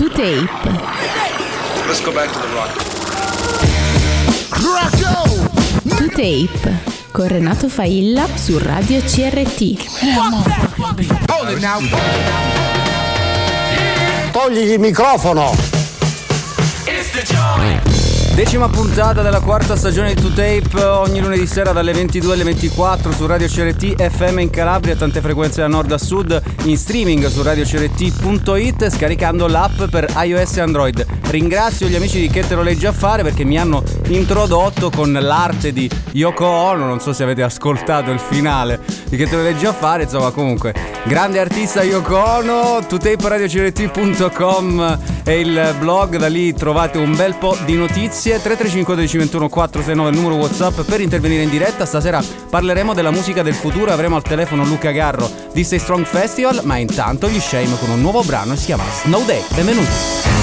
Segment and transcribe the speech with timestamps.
[0.00, 0.48] To tape.
[1.86, 2.70] Let's go back to the rock.
[5.98, 6.80] To tape.
[7.12, 9.76] Con Renato Failla su Radio CRT.
[14.32, 15.69] Togli il microfono!
[18.40, 23.26] Decima puntata della quarta stagione di 2Tape ogni lunedì sera dalle 22 alle 24 su
[23.26, 28.88] Radio CRT FM in Calabria, tante frequenze da nord a sud, in streaming su radiocrt.it
[28.88, 31.04] scaricando l'app per iOS e Android.
[31.28, 35.74] Ringrazio gli amici di Che te lo a fare perché mi hanno introdotto con l'arte
[35.74, 39.72] di Yoko Ono, non so se avete ascoltato il finale di Che te lo a
[39.74, 40.72] fare, insomma comunque
[41.04, 47.74] grande artista Yoko Ono, 2taperadiocrt.com è il blog, da lì trovate un bel po' di
[47.74, 51.84] notizie 335 1221 469 il numero Whatsapp per intervenire in diretta.
[51.84, 53.92] Stasera parleremo della musica del futuro.
[53.92, 56.60] Avremo al telefono Luca Garro di Stay Strong Festival.
[56.64, 59.42] Ma intanto gli Shame con un nuovo brano si chiama Snow Day.
[59.54, 60.39] Benvenuti.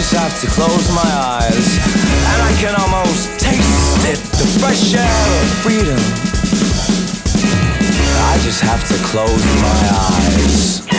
[0.00, 1.76] Just have to close my eyes,
[2.32, 6.00] and I can almost taste it the fresh air of freedom.
[8.32, 10.89] I just have to close my eyes.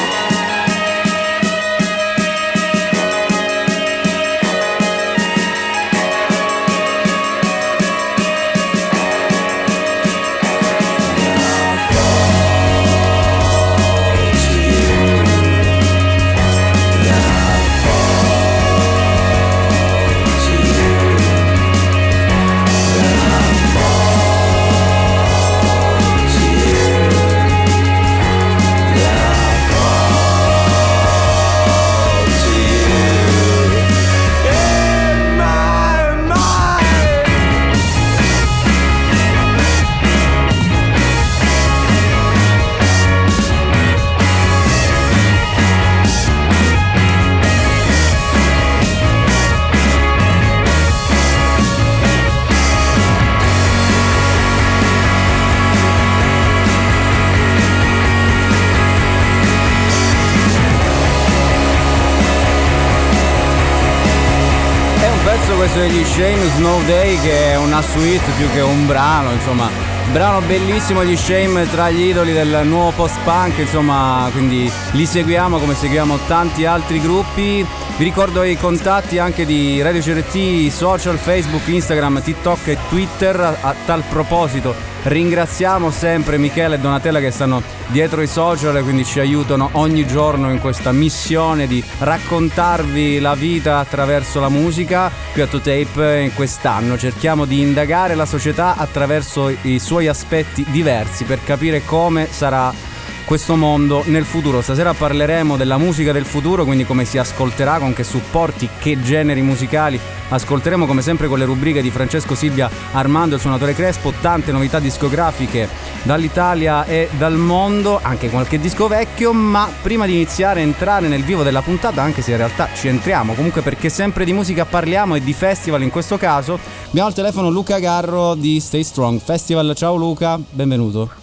[65.72, 69.70] Questo degli Shame Snow Day che è una suite più che un brano, insomma,
[70.12, 75.74] brano bellissimo gli Shame tra gli idoli del nuovo post-punk, insomma, quindi li seguiamo come
[75.74, 77.66] seguiamo tanti altri gruppi.
[77.98, 83.40] Vi ricordo i contatti anche di Radio CRT, social, Facebook, Instagram, TikTok e Twitter.
[83.62, 89.04] A tal proposito ringraziamo sempre Michele e Donatella che stanno dietro i social e quindi
[89.04, 95.12] ci aiutano ogni giorno in questa missione di raccontarvi la vita attraverso la musica.
[95.34, 100.66] Qui a To Tape in quest'anno cerchiamo di indagare la società attraverso i suoi aspetti
[100.70, 102.91] diversi per capire come sarà
[103.32, 104.60] questo mondo nel futuro.
[104.62, 109.42] Stasera parleremo della musica del futuro, quindi come si ascolterà, con che supporti, che generi
[109.42, 109.98] musicali.
[110.28, 114.80] Ascolteremo come sempre con le rubriche di Francesco Silvia Armando il suonatore Crespo, tante novità
[114.80, 115.70] discografiche
[116.04, 121.24] dall'Italia e dal mondo, anche qualche disco vecchio, ma prima di iniziare a entrare nel
[121.24, 125.16] vivo della puntata, anche se in realtà ci entriamo, comunque perché sempre di musica parliamo
[125.16, 129.72] e di festival in questo caso, abbiamo al telefono Luca Garro di Stay Strong Festival.
[129.74, 131.21] Ciao Luca, benvenuto.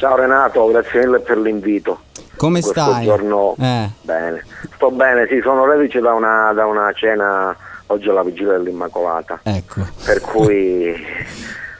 [0.00, 2.00] Ciao Renato, grazie mille per l'invito.
[2.36, 3.04] Come Questo stai?
[3.04, 3.90] giorno Eh.
[4.00, 4.42] bene.
[4.74, 7.54] Sto bene, sì, sono reduce da una, da una cena
[7.88, 9.40] oggi alla vigilia dell'Immacolata.
[9.42, 9.86] Ecco.
[10.02, 10.86] Per cui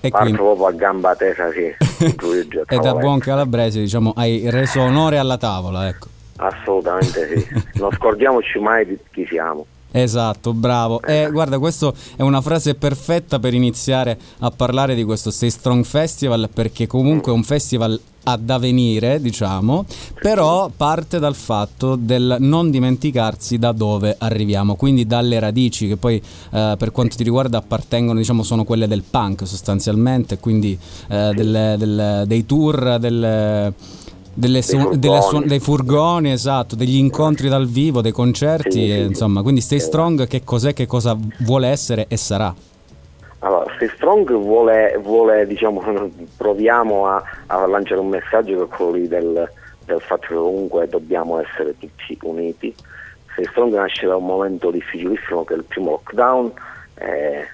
[0.02, 1.74] E parto quindi- proprio a gamba tesa, sì.
[2.68, 6.08] E da buon calabrese, diciamo, hai reso onore alla tavola, ecco.
[6.36, 7.62] Assolutamente sì.
[7.80, 9.64] Non scordiamoci mai di chi siamo.
[9.92, 11.02] Esatto, bravo.
[11.02, 15.84] E guarda, questa è una frase perfetta per iniziare a parlare di questo Stay Strong
[15.84, 19.86] Festival, perché comunque è un festival ad avvenire, diciamo,
[20.20, 26.16] però parte dal fatto del non dimenticarsi da dove arriviamo, quindi dalle radici che poi
[26.50, 30.78] eh, per quanto ti riguarda appartengono, diciamo, sono quelle del punk sostanzialmente, quindi
[31.08, 33.72] eh, delle- del- dei tour, delle,
[34.40, 34.98] delle su- furgoni.
[34.98, 39.78] delle dei furgoni, esatto, degli incontri dal vivo, dei concerti, Sì, e, insomma, quindi Stay
[39.78, 42.52] Strong che cos'è, che cosa vuole essere e sarà.
[43.40, 45.82] Allora, Stay Strong vuole, vuole, diciamo,
[46.36, 49.50] proviamo a, a lanciare un messaggio che è quello lì del,
[49.84, 52.74] del fatto che comunque dobbiamo essere tutti uniti.
[53.32, 56.52] Stay Strong nasce da un momento difficilissimo che è il primo lockdown,
[56.96, 57.46] eh,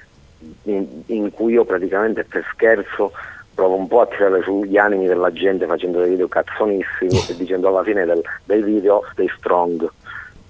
[0.64, 3.12] in, in cui io praticamente per scherzo
[3.56, 7.68] provo un po' a tirare sugli animi della gente facendo dei video cazzonissimi e dicendo
[7.68, 9.90] alla fine del, del video Stay Strong.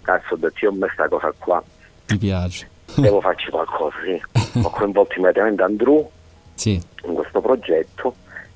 [0.03, 1.62] Cazzo, ho detto io ho me sta cosa qua
[2.05, 2.69] Ti piace?
[2.97, 4.20] devo farci qualcosa, sì.
[4.62, 6.08] Ho coinvolto immediatamente Andrew
[6.55, 6.81] Sì.
[7.05, 8.14] in questo progetto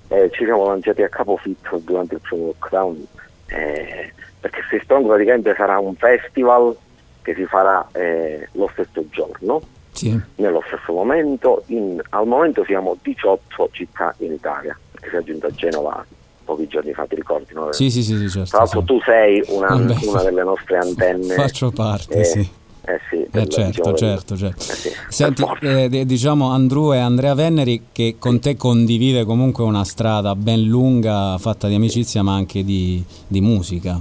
[0.09, 3.07] e ci siamo lanciati a capofitto durante il primo lockdown
[3.47, 6.77] eh, perché Stay Strong praticamente sarà un festival
[7.23, 9.61] che si farà eh, lo stesso giorno,
[10.09, 10.21] Sì.
[10.37, 11.63] nello stesso momento.
[11.67, 16.05] In- al momento siamo 18 città in Italia, perché si è aggiunta Genova
[16.45, 17.53] pochi giorni fa, ti ricordi?
[17.55, 17.73] no?
[17.73, 18.49] Sì, sì, sì, sì, certo.
[18.51, 18.87] Tra l'altro sì.
[18.87, 21.35] tu sei una, Vabbè, una delle nostre antenne.
[21.35, 22.51] Faccio parte, eh, sì.
[22.83, 24.63] Eh sì, Eh, certo, certo, certo.
[24.73, 29.85] eh sì, Senti, eh, diciamo Andrew e Andrea Venneri che con te condivide comunque una
[29.85, 34.01] strada ben lunga fatta di amicizia ma anche di, di musica.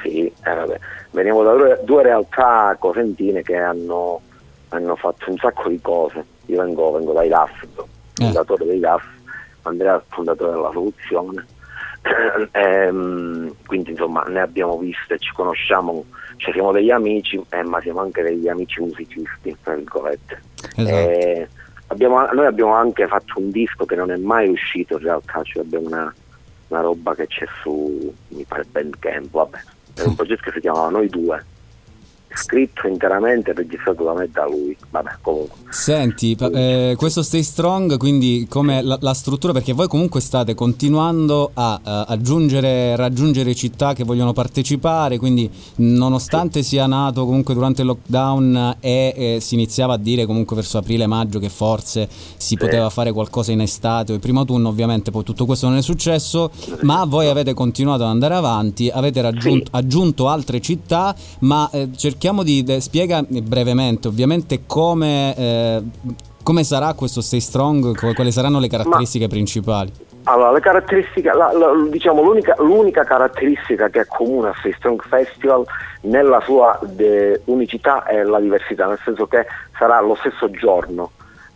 [0.00, 0.78] Sì, eh, vabbè.
[1.10, 4.20] veniamo da due realtà cosentine che hanno,
[4.76, 6.24] hanno fatto un sacco di cose.
[6.46, 7.66] Io vengo, vengo dai DAF,
[8.14, 9.04] fondatore dei DAF,
[9.62, 11.46] Andrea è il fondatore della soluzione.
[12.50, 16.04] Ehm, quindi insomma ne abbiamo viste, ci conosciamo,
[16.36, 20.42] cioè siamo degli amici, eh, ma siamo anche degli amici musicisti, tra virgolette.
[20.74, 20.88] Esatto.
[20.88, 21.48] Eh,
[21.86, 25.62] abbiamo- noi abbiamo anche fatto un disco che non è mai uscito in realtà, cioè
[25.62, 26.12] abbiamo una,
[26.68, 29.58] una roba che c'è su, mi pare Bandcamp, vabbè,
[29.94, 31.44] è un progetto che si chiamava Noi Due,
[32.34, 35.56] scritto interamente e registrato da me da lui, vabbè comunque.
[35.70, 41.50] Senti, eh, questo Stay Strong, quindi come la, la struttura, perché voi comunque state continuando
[41.54, 47.88] a, eh, aggiungere, raggiungere città che vogliono partecipare, quindi nonostante sia nato comunque durante il
[47.88, 53.12] lockdown e eh, si iniziava a dire comunque verso aprile-maggio che forse si poteva fare
[53.12, 56.50] qualcosa in estate o il primo autunno, ovviamente poi tutto questo non è successo,
[56.82, 59.70] ma voi avete continuato ad andare avanti, avete raggiunto, Sì.
[59.72, 65.82] aggiunto altre città, ma eh, cerchiamo di de- spiega brevemente ovviamente come, eh,
[66.44, 69.92] come sarà questo Stay Strong, quali saranno le caratteristiche principali.
[70.24, 70.52] Allora,
[71.34, 75.64] la- la- diciamo l'unica, l'unica caratteristica che è comune a Stay Strong Festival
[76.02, 79.44] nella sua de- unicità è la diversità, nel senso che
[79.76, 81.10] sarà lo stesso giorno.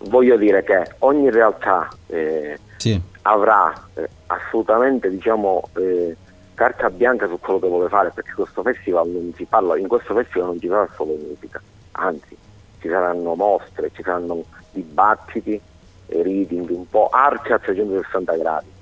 [0.08, 6.16] Voglio dire che ogni realtà eh, Sì, avrà eh, assolutamente diciamo, eh,
[6.56, 10.14] carta bianca su quello che vuole fare, perché questo festival non si parla, in questo
[10.14, 11.60] festival non ci sarà solo musica,
[11.92, 12.36] anzi
[12.80, 15.60] ci saranno mostre, ci saranno dibattiti,
[16.06, 18.72] reading, un po' arte a 360 gradi.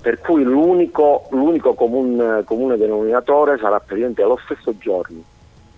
[0.00, 5.22] Per cui l'unico, l'unico comun- comune denominatore sarà praticamente lo stesso giorno,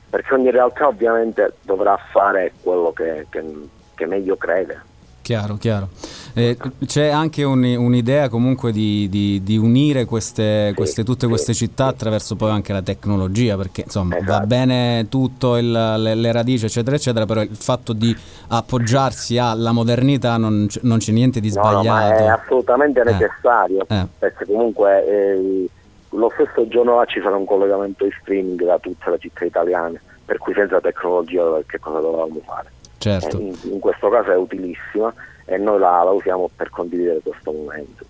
[0.08, 4.82] perché ogni realtà ovviamente dovrà fare quello che, che- che meglio crede.
[5.26, 5.88] Chiaro, chiaro.
[6.34, 11.86] Eh, c'è anche un- un'idea comunque di, di- di unire queste, queste- tutte queste città
[11.86, 14.46] attraverso poi anche la tecnologia, perché insomma va Esatto.
[14.46, 18.14] bene tutto, il- le, le radici eccetera eccetera, però il fatto di
[18.48, 22.22] appoggiarsi alla modernità non, non c'è niente di No, no, sbagliato.
[22.22, 23.04] è assolutamente Eh.
[23.10, 24.06] necessario, Eh.
[24.16, 25.68] perché comunque eh,
[26.10, 30.00] lo stesso giorno là ci sarà un collegamento in streaming da tutte le città italiane,
[30.24, 32.70] per cui senza tecnologia che cosa dovevamo fare?
[33.10, 33.38] Certo.
[33.38, 35.12] Eh, in, in questo caso è utilissima
[35.44, 38.04] e noi la, la usiamo per condividere questo momento.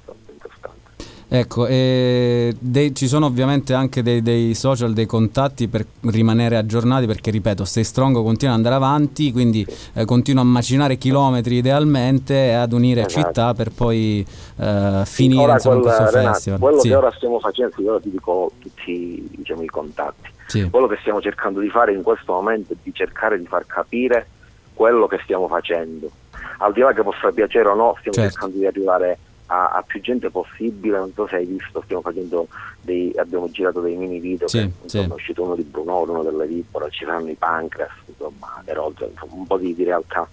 [1.29, 7.33] Ecco, dei- ci sono ovviamente anche dei, dei social, dei contatti per rimanere aggiornati perché,
[7.33, 12.53] ripeto, Stay Strong continua ad andare avanti, quindi eh, continua a macinare chilometri idealmente e
[12.53, 13.27] ad unire Esatto.
[13.27, 14.25] città per poi
[14.57, 16.59] eh, finire Ora insomma, in quel- questo Renato, festival.
[16.61, 20.31] quello Sì, che ora stiamo facendo, ora ti dico tutti diciamo, i contatti.
[20.47, 23.67] sì, Quello che stiamo cercando di fare in questo momento è di cercare di far
[23.67, 24.29] capire
[24.77, 26.11] quello che stiamo facendo.
[26.59, 28.31] Al di là che possa piacere o no, stiamo Certo.
[28.33, 30.99] cercando di arrivare a, a più gente possibile.
[30.99, 32.47] Non so se hai visto, stiamo facendo
[32.83, 34.47] dei, abbiamo girato dei mini video.
[34.49, 35.11] Sì, che, insomma, sì.
[35.11, 39.47] È uscito uno di Bruno, uno delle Vippora, ci saranno i Pancras, insomma, insomma, un
[39.47, 40.29] po' di, di realtà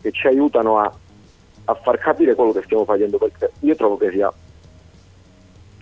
[0.00, 0.92] che ci aiutano a,
[1.66, 3.18] a far capire quello che stiamo facendo.
[3.18, 4.32] Perché io trovo che sia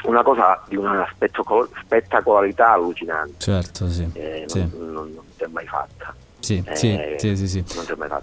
[0.04, 4.08] una cosa di una spettacol- spettacolarità allucinante certo, sì.
[4.14, 6.14] eh, non, non- non si è mai fatta.
[6.40, 7.64] Sì, Eh, sì, sì, sì.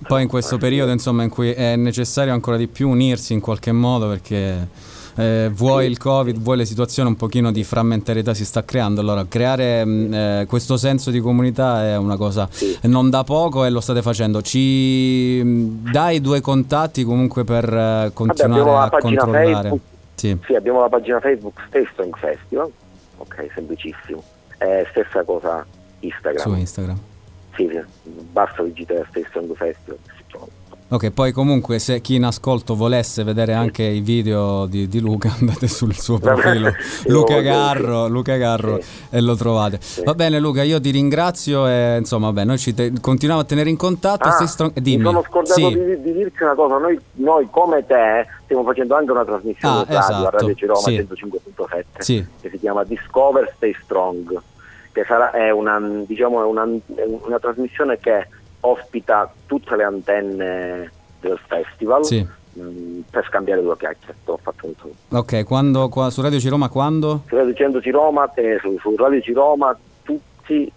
[0.07, 3.71] Poi in questo periodo insomma in cui è necessario ancora di più unirsi in qualche
[3.71, 4.67] modo perché
[5.15, 9.25] eh, vuoi il covid, vuoi le situazioni un pochino di frammentarietà si sta creando, allora
[9.27, 12.47] creare mh, eh, questo senso di comunità è una cosa
[12.83, 14.41] non da poco e lo state facendo.
[14.41, 19.53] Ci mh, dai due contatti comunque per eh, continuare la a controllare.
[19.53, 19.81] Facebook.
[20.15, 22.71] Sì, Sì, abbiamo la pagina Facebook Stay Strong Festival,
[23.17, 24.23] ok, semplicissimo.
[24.59, 25.65] Eh, stessa cosa
[25.99, 26.41] Instagram.
[26.43, 26.99] su Instagram.
[27.57, 29.97] Sì, sì, basta digitare Stay Strong Festival.
[30.15, 30.45] si trova.
[30.89, 35.35] Ok, poi comunque se chi in ascolto volesse vedere anche i video di, di Luca
[35.37, 38.11] andate sul suo profilo Sì, Luca Garro, sì.
[38.11, 38.89] Luca Garro Sì.
[39.09, 39.79] e lo trovate.
[40.05, 43.69] Va bene Luca, io ti ringrazio e insomma vabbè, noi ci te- continuiamo a tenere
[43.69, 44.29] in contatto.
[44.29, 45.03] Ah, stai strong- mi dimmi.
[45.03, 45.73] sono scordato Sì.
[45.73, 49.83] di, di dirti una cosa, noi, noi come te stiamo facendo anche una trasmissione Ah,
[49.83, 50.95] radio a esatto, Radio Ciroma sì.
[50.95, 52.25] 105.7 Sì.
[52.39, 54.41] che si chiama Discover Stay Strong,
[54.97, 58.27] che sarà, è, una, diciamo, è una, una trasmissione che
[58.61, 62.25] ospita tutte le antenne del festival Sì.
[62.53, 64.15] mh, per scambiare due chiacchiere.
[64.25, 64.91] Ho fatto un tour.
[65.09, 67.21] Ok, quando, qua, su Radio Ciroma quando?
[67.27, 70.71] Su Radio 100 Ciroma, eh, su, su Radio Ciroma tutti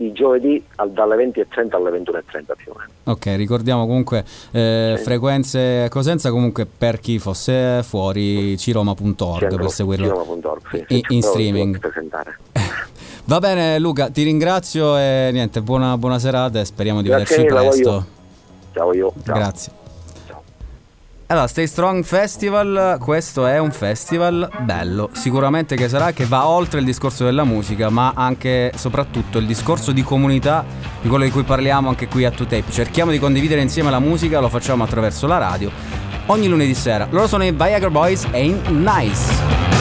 [0.00, 2.22] i giovedì al- dalle 20.30 alle 21.30
[2.56, 2.90] più o meno.
[3.04, 5.02] Ok, ricordiamo comunque eh, Sì.
[5.02, 11.22] frequenze a Cosenza comunque per chi fosse fuori ciroma.org per seguirlo Ciroma.org, sì, in, in
[11.22, 11.78] streaming.
[11.78, 12.38] presentare.
[13.28, 17.54] Va bene Luca, ti ringrazio e niente, buona, buona serata e speriamo di Grazie vederci
[17.54, 17.90] mille, presto.
[17.90, 18.06] voglio-
[18.72, 19.12] Ciao io.
[19.22, 19.34] Ciao.
[19.34, 19.72] Grazie.
[20.26, 20.42] Ciao.
[21.26, 26.78] Allora, Stay Strong Festival, questo è un festival bello, sicuramente che sarà che va oltre
[26.78, 30.64] il discorso della musica, ma anche e soprattutto il discorso di comunità,
[31.02, 32.70] di quello di cui parliamo anche qui a 2Tape.
[32.70, 35.70] Cerchiamo di condividere insieme la musica, lo facciamo attraverso la radio,
[36.28, 37.06] ogni lunedì sera.
[37.10, 39.77] Loro sono i Viagra Boys e in Nice.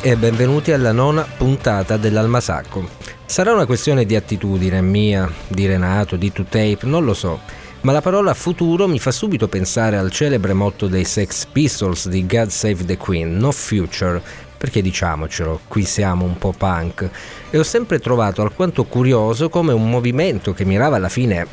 [0.00, 2.88] E benvenuti alla nona puntata dell'Almasacco.
[3.26, 7.40] Sarà una questione di attitudine mia, di Renato, di 2Tape, non lo so,
[7.80, 12.26] ma la parola futuro mi fa subito pensare al celebre motto dei Sex Pistols di
[12.26, 14.22] God Save the Queen, no future,
[14.56, 17.08] perché diciamocelo, qui siamo un po' punk,
[17.50, 21.46] e ho sempre trovato alquanto curioso come un movimento che mirava alla fine,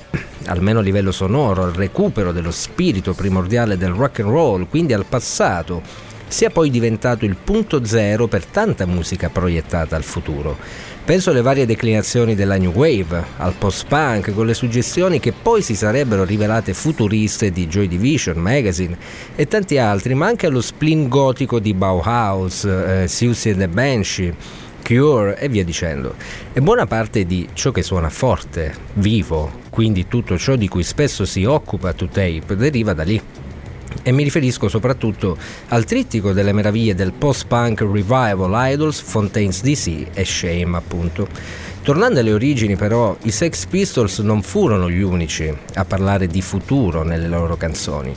[0.46, 5.06] almeno a livello sonoro, al recupero dello spirito primordiale del rock and roll, quindi al
[5.06, 5.82] passato,
[6.36, 10.58] sia poi diventato il punto zero per tanta musica proiettata al futuro.
[11.06, 15.76] Penso alle varie declinazioni della New Wave, al post-punk, con le suggestioni che poi si
[15.76, 18.98] sarebbero rivelate futuriste di Joy Division, Magazine
[19.34, 24.36] e tanti altri, ma anche allo spleen gotico di Bauhaus, eh, Susie and the Banshee,
[24.84, 26.16] Cure e via dicendo.
[26.52, 31.24] E buona parte di ciò che suona forte, vivo, quindi tutto ciò di cui spesso
[31.24, 33.22] si occupa To Tape, deriva da lì
[34.08, 35.36] e mi riferisco soprattutto
[35.70, 41.28] al trittico delle meraviglie del post-punk revival Idols, Fontaines DC e Shame appunto.
[41.82, 47.02] Tornando alle origini però, i Sex Pistols non furono gli unici a parlare di futuro
[47.02, 48.16] nelle loro canzoni.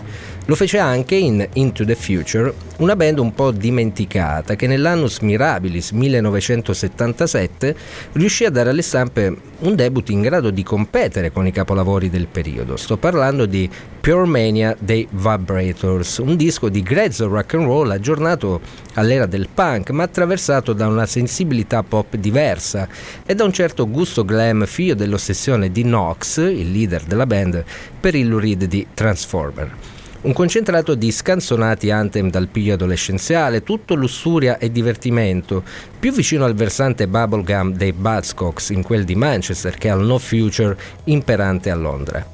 [0.48, 5.90] Lo fece anche in Into the Future, una band un po' dimenticata che nell'annus mirabilis
[5.90, 7.76] 1977
[8.12, 12.28] riuscì a dare alle stampe un debut in grado di competere con i capolavori del
[12.28, 12.78] periodo.
[12.78, 13.68] Sto parlando di
[14.00, 18.62] Pure Mania dei Vibrators, un disco di grezzo rock and roll aggiornato
[18.94, 22.88] all'era del punk, ma attraversato da una sensibilità pop diversa
[23.26, 27.62] e da un certo gusto glam figlio dell'ossessione di Knox, il leader della band,
[28.00, 29.96] per il Lurid di Transformer.
[30.20, 35.62] Un concentrato di scanzonati anthem dal piglio adolescenziale, tutto lussuria e divertimento,
[35.96, 40.76] più vicino al versante bubblegum dei Buzzcocks in quel di Manchester che al No Future
[41.04, 42.26] imperante a Londra.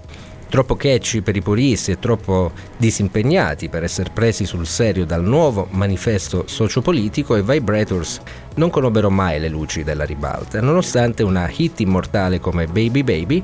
[0.48, 5.66] Troppo catchy per i puristi e troppo disimpegnati per essere presi sul serio dal nuovo
[5.72, 8.20] manifesto sociopolitico, i Vibrators
[8.54, 13.42] non conobbero mai le luci della ribalta, nonostante una hit immortale come Baby Baby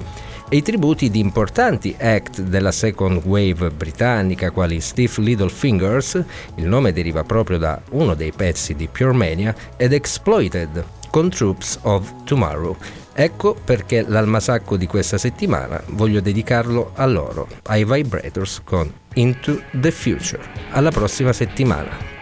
[0.53, 6.25] e i tributi di importanti act della second wave britannica quali Steve Littlefingers,
[6.57, 11.79] il nome deriva proprio da uno dei pezzi di Pure Mania, ed Exploited con Troops
[11.83, 12.77] of Tomorrow.
[13.13, 19.93] Ecco perché l'almasacco di questa settimana voglio dedicarlo a loro, ai Vibrators con Into the
[19.93, 20.43] Future.
[20.73, 22.20] Alla prossima settimana.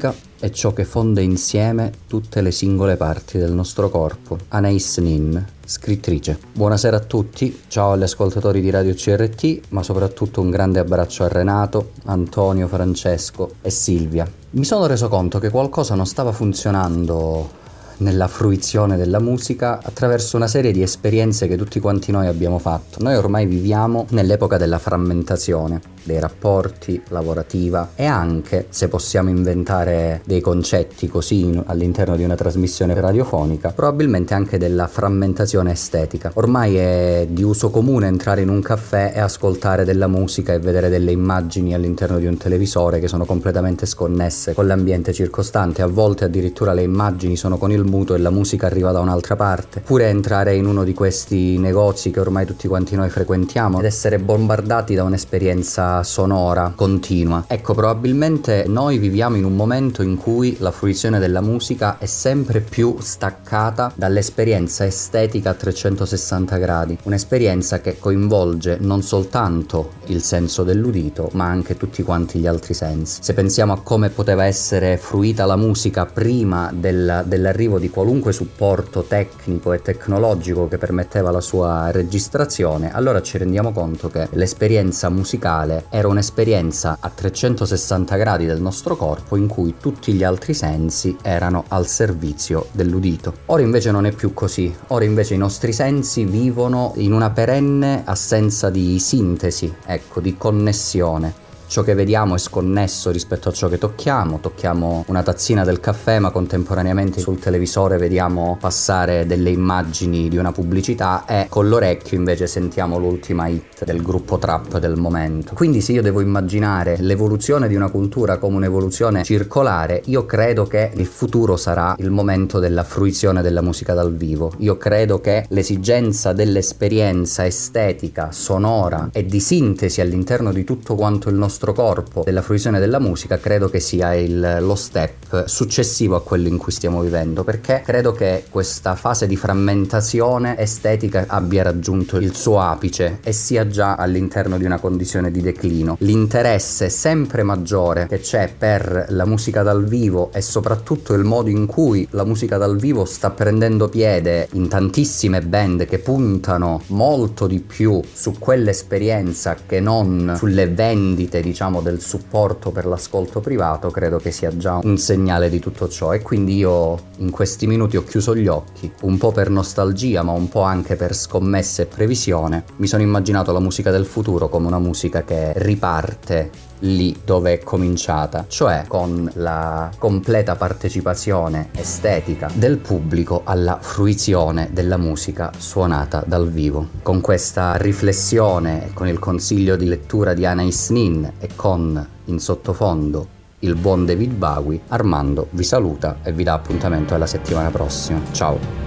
[0.00, 4.38] La musica è ciò che fonde insieme tutte le singole parti del nostro corpo.
[4.48, 6.38] Anais Nin, scrittrice.
[6.52, 11.28] Buonasera a tutti, ciao agli ascoltatori di Radio CRT, ma soprattutto un grande abbraccio a
[11.28, 14.30] Renato, Antonio, Francesco e Silvia.
[14.50, 17.57] Mi sono reso conto che qualcosa non stava funzionando
[17.98, 23.02] nella fruizione della musica attraverso una serie di esperienze che tutti quanti noi abbiamo fatto.
[23.02, 30.40] Noi ormai viviamo nell'epoca della frammentazione dei rapporti, lavorativa e anche, se possiamo inventare dei
[30.40, 36.30] concetti così all'interno di una trasmissione radiofonica, probabilmente anche della frammentazione estetica.
[36.34, 40.88] Ormai è di uso comune entrare in un caffè e ascoltare della musica e vedere
[40.88, 46.24] delle immagini all'interno di un televisore che sono completamente sconnesse con l'ambiente circostante, a volte
[46.24, 50.08] addirittura le immagini sono con il muto e la musica arriva da un'altra parte, oppure
[50.08, 54.94] entrare in uno di questi negozi che ormai tutti quanti noi frequentiamo ed essere bombardati
[54.94, 57.44] da un'esperienza sonora continua.
[57.46, 62.60] Ecco, probabilmente noi viviamo in un momento in cui la fruizione della musica è sempre
[62.60, 71.30] più staccata dall'esperienza estetica a 360 gradi, un'esperienza che coinvolge non soltanto il senso dell'udito,
[71.32, 73.20] ma anche tutti quanti gli altri sensi.
[73.22, 79.02] Se pensiamo a come poteva essere fruita la musica prima del, dell'arrivo di qualunque supporto
[79.02, 85.86] tecnico e tecnologico che permetteva la sua registrazione, allora ci rendiamo conto che l'esperienza musicale
[85.90, 91.64] era un'esperienza a 360 gradi del nostro corpo in cui tutti gli altri sensi erano
[91.68, 93.32] al servizio dell'udito.
[93.46, 98.02] Ora invece non è più così, ora invece i nostri sensi vivono in una perenne
[98.04, 103.76] assenza di sintesi, ecco, di connessione ciò che vediamo è sconnesso rispetto a ciò che
[103.76, 110.38] tocchiamo, tocchiamo una tazzina del caffè ma contemporaneamente sul televisore vediamo passare delle immagini di
[110.38, 115.52] una pubblicità e con l'orecchio invece sentiamo l'ultima hit del gruppo trap del momento.
[115.54, 120.90] Quindi se io devo immaginare l'evoluzione di una cultura come un'evoluzione circolare, io credo che
[120.94, 124.52] il futuro sarà il momento della fruizione della musica dal vivo.
[124.58, 131.34] Io credo che l'esigenza dell'esperienza estetica, sonora e di sintesi all'interno di tutto quanto il
[131.34, 136.22] nostro nostro corpo della fruizione della musica credo che sia il, lo step successivo a
[136.22, 142.16] quello in cui stiamo vivendo perché credo che questa fase di frammentazione estetica abbia raggiunto
[142.18, 145.96] il suo apice e sia già all'interno di una condizione di declino.
[146.00, 151.66] L'interesse sempre maggiore che c'è per la musica dal vivo e soprattutto il modo in
[151.66, 157.58] cui la musica dal vivo sta prendendo piede in tantissime band che puntano molto di
[157.58, 164.30] più su quell'esperienza che non sulle vendite diciamo del supporto per l'ascolto privato credo che
[164.30, 166.12] sia già un segnale di tutto ciò.
[166.12, 170.32] E quindi io in questi minuti ho chiuso gli occhi un po' per nostalgia ma
[170.32, 172.64] un po' anche per scommesse e previsione.
[172.76, 177.58] Mi sono immaginato la musica del futuro come una musica che riparte lì dove è
[177.62, 186.50] cominciata, cioè con la completa partecipazione estetica del pubblico alla fruizione della musica suonata dal
[186.50, 186.88] vivo.
[187.02, 193.36] Con questa riflessione, con il consiglio di lettura di Anais Nin e con in sottofondo
[193.60, 198.20] il buon David Bowie, Armando vi saluta e vi dà appuntamento alla settimana prossima.
[198.32, 198.86] Ciao!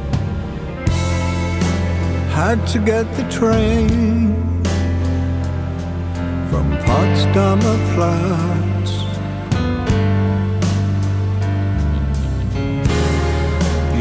[6.51, 8.91] From Potsdamer Platz.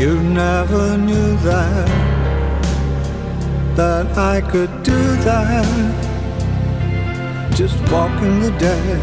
[0.00, 1.88] You never knew that,
[3.76, 5.94] that I could do that,
[7.54, 9.00] just walking the dead.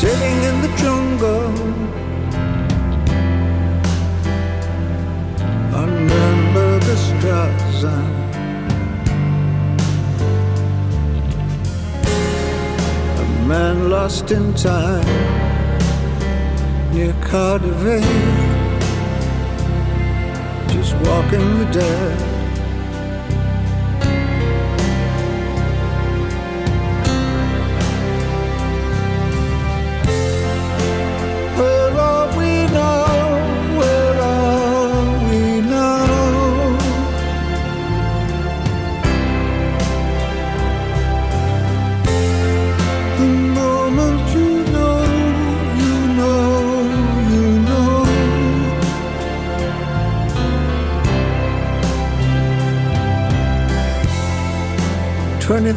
[0.00, 2.07] Sitting in the jungle
[6.10, 7.96] under the Straße.
[13.18, 15.04] A man lost in time
[16.92, 18.04] near Cardiff,
[20.68, 22.27] just walking the dead.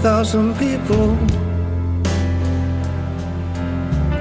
[0.01, 1.15] Thousand people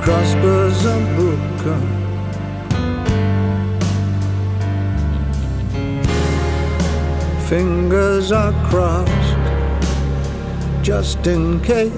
[0.02, 1.80] crossbows and Booker.
[7.48, 9.38] Fingers are crossed
[10.82, 11.92] just in case.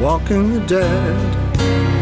[0.00, 1.99] Walking the dead.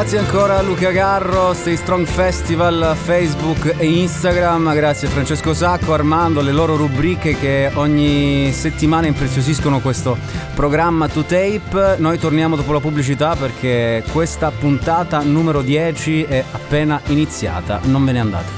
[0.00, 5.92] Grazie ancora a Luca Garro, Stay Strong Festival, Facebook e Instagram, grazie a Francesco Sacco,
[5.92, 10.16] Armando, le loro rubriche che ogni settimana impreziosiscono questo
[10.54, 11.96] programma to tape.
[11.98, 18.12] Noi torniamo dopo la pubblicità perché questa puntata numero 10 è appena iniziata, non ve
[18.12, 18.50] ne andate.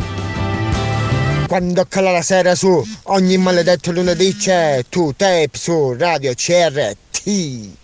[1.48, 7.80] Quando cala la sera su, ogni maledetto lunedì c'è tu tape su Radio CRT.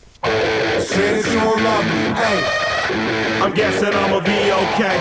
[3.48, 4.98] I'm guessing I'ma be okay.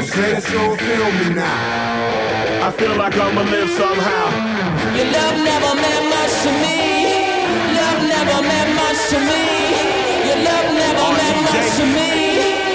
[0.00, 2.66] You don't feel me now.
[2.66, 4.26] I feel like I'ma live somehow.
[4.96, 6.80] Your love never meant much to me.
[7.76, 9.44] Love never meant much to me.
[10.28, 12.65] Your love never meant much to me.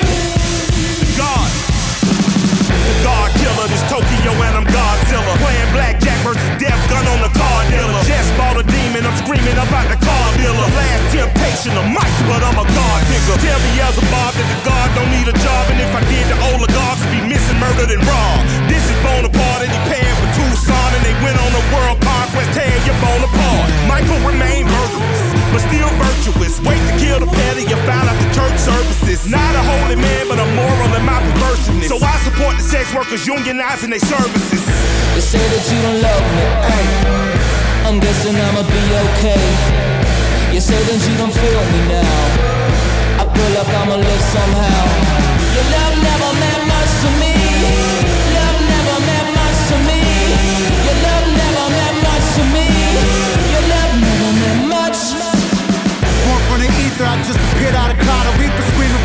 [5.12, 5.36] Godzilla.
[5.44, 8.04] Playing blackjack versus death gun on the car dealer.
[8.08, 10.68] Just bought a demon, I'm screaming about the car dealer.
[10.72, 13.36] Last temptation of Mike, but I'm a God figure.
[13.44, 17.04] Tell Beelzebub that the God don't need a job, and if I did, the oligarchs
[17.04, 18.44] would be missing, murdered, and robbed.
[18.72, 22.21] This is Bonaparte, and he paying for Tucson, and they went on a world conquest,
[22.56, 23.70] tear your bone apart.
[23.88, 26.60] Michael remained murderous, but still virtuous.
[26.64, 29.28] Wait to kill the petty, you found out the church services.
[29.30, 31.88] Not a holy man, but a moral in my perverseness.
[31.88, 34.64] So I support the sex workers unionizing their services.
[35.16, 36.46] You say that you don't love me.
[36.68, 36.88] Hey.
[37.88, 39.44] I'm guessing I'ma be okay.
[40.54, 43.22] You say that you don't feel me now.
[43.22, 45.31] I feel like I'ma live somehow.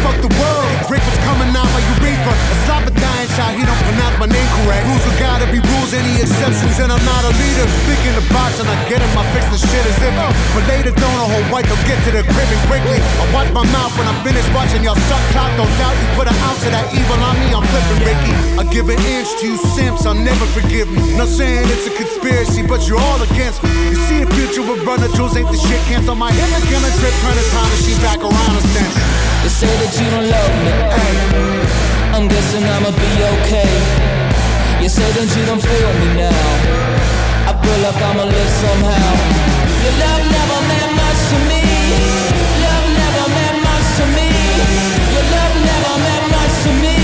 [0.07, 0.66] Fuck the world.
[0.87, 2.35] Drink was coming out my urethra.
[2.87, 4.87] A dying child, he don't pronounce my name correct.
[4.87, 7.67] Rules are gotta be rules, any exceptions, and I'm not a leader.
[7.83, 10.15] Thinking the box and I get him, I fix the shit as if.
[10.55, 13.03] But later, don't a whole white, they'll get to the crib and quickly.
[13.03, 15.51] I watch my mouth when I'm finished watching y'all suck cock.
[15.59, 18.35] Don't doubt you put an ounce of that evil on me, I'm flipping Ricky.
[18.55, 21.03] I give an inch to you simps, I'll never forgive me.
[21.19, 23.75] Not saying it's a conspiracy, but you're all against me.
[23.91, 25.83] You see the future with runner jewels ain't the shit.
[25.91, 28.95] Cancel my hit again a trip, turn the time machine back around a sense.
[29.43, 30.86] You say that you don't love me.
[32.15, 33.71] I'm guessing I'ma be okay.
[34.83, 36.43] You say that you don't feel me now.
[37.49, 39.13] I feel like I'ma live somehow.
[39.85, 41.63] Your love never meant much to me.
[42.65, 44.29] Love never meant much to me.
[45.15, 46.97] Your love never meant much to me.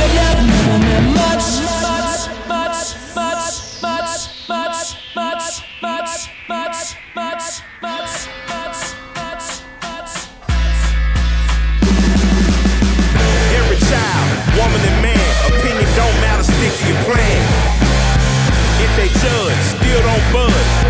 [0.00, 1.08] Your love never meant.
[1.14, 1.63] Much,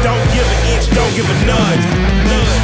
[0.04, 1.84] Don't give an inch, don't give a nudge.
[2.28, 2.56] Nudge.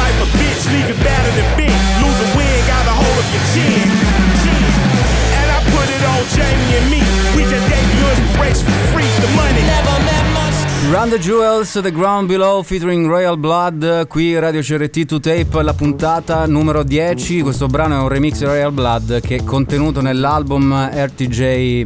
[0.00, 1.76] Life a bitch, leave you battered and bent.
[2.00, 3.84] Lose a win, got a hold of your chin.
[4.40, 4.64] Chin.
[5.44, 7.02] And I put it on Jamie and me.
[7.36, 9.12] We just gave you inspiration for free.
[9.20, 10.56] The money never meant much.
[10.90, 15.74] Run the Jewels, The Ground Below featuring Royal Blood, qui Radio CRT to Tape, la
[15.74, 17.42] puntata numero 10.
[17.42, 21.82] Questo brano è un remix di Royal Blood che è contenuto nell'album RTJ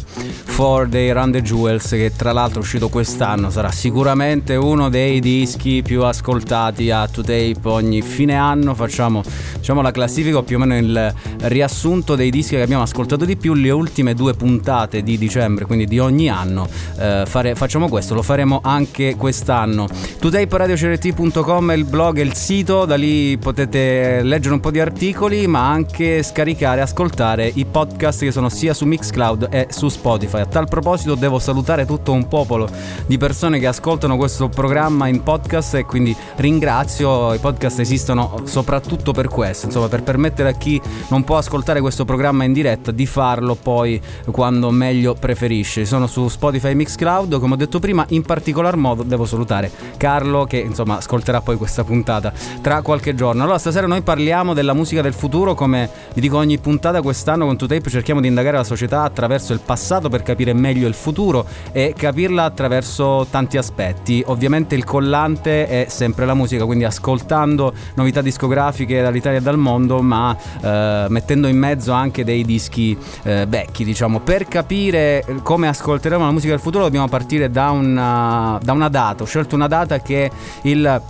[0.57, 3.51] 4 dei Run the Jewels, che tra l'altro è uscito quest'anno.
[3.51, 8.73] Sarà sicuramente uno dei dischi più ascoltati a to tape ogni fine anno.
[8.75, 9.23] Facciamo
[9.59, 13.37] diciamo, la classifica o più o meno il riassunto dei dischi che abbiamo ascoltato di
[13.37, 16.69] più le ultime due puntate di dicembre, quindi di ogni anno.
[16.99, 19.89] Eh, fare- facciamo questo, lo faremo anche quest'anno.
[20.21, 25.49] Todayparadiocrt.com è il blog e il sito, da lì potete leggere un po' di articoli,
[25.49, 30.44] ma anche scaricare ascoltare i podcast che sono sia su Mixcloud e su Spotify.
[30.45, 32.69] A tal proposito devo salutare tutto un popolo
[33.07, 39.13] di persone che ascoltano questo programma in podcast e quindi ringrazio, i podcast esistono soprattutto
[39.13, 40.79] per questo, insomma per permettere a chi
[41.09, 43.99] non può ascoltare questo programma in diretta di farlo poi
[44.31, 45.87] quando meglio preferisce.
[45.87, 50.59] Sono su Spotify Mixcloud, come ho detto prima, in particolar modo devo salutare Carlo che
[50.59, 53.45] insomma ascolterà poi questa puntata tra qualche giorno.
[53.45, 57.57] Allora stasera noi parliamo della musica del futuro, come vi dico ogni puntata quest'anno con
[57.59, 61.95] 2Tape cerchiamo di indagare la società attraverso il passato per capire meglio il futuro e
[61.97, 64.23] capirla attraverso tanti aspetti.
[64.27, 70.03] Ovviamente il collante è sempre la musica, quindi ascoltando novità discografiche dall'Italia e dal mondo,
[70.03, 74.21] ma eh, mettendo in mezzo anche dei dischi eh, vecchi, diciamo.
[74.21, 79.23] Per capire come ascolteremo la musica del futuro dobbiamo partire da una, da una data.
[79.23, 80.31] Ho scelto una data che
[80.63, 81.03] il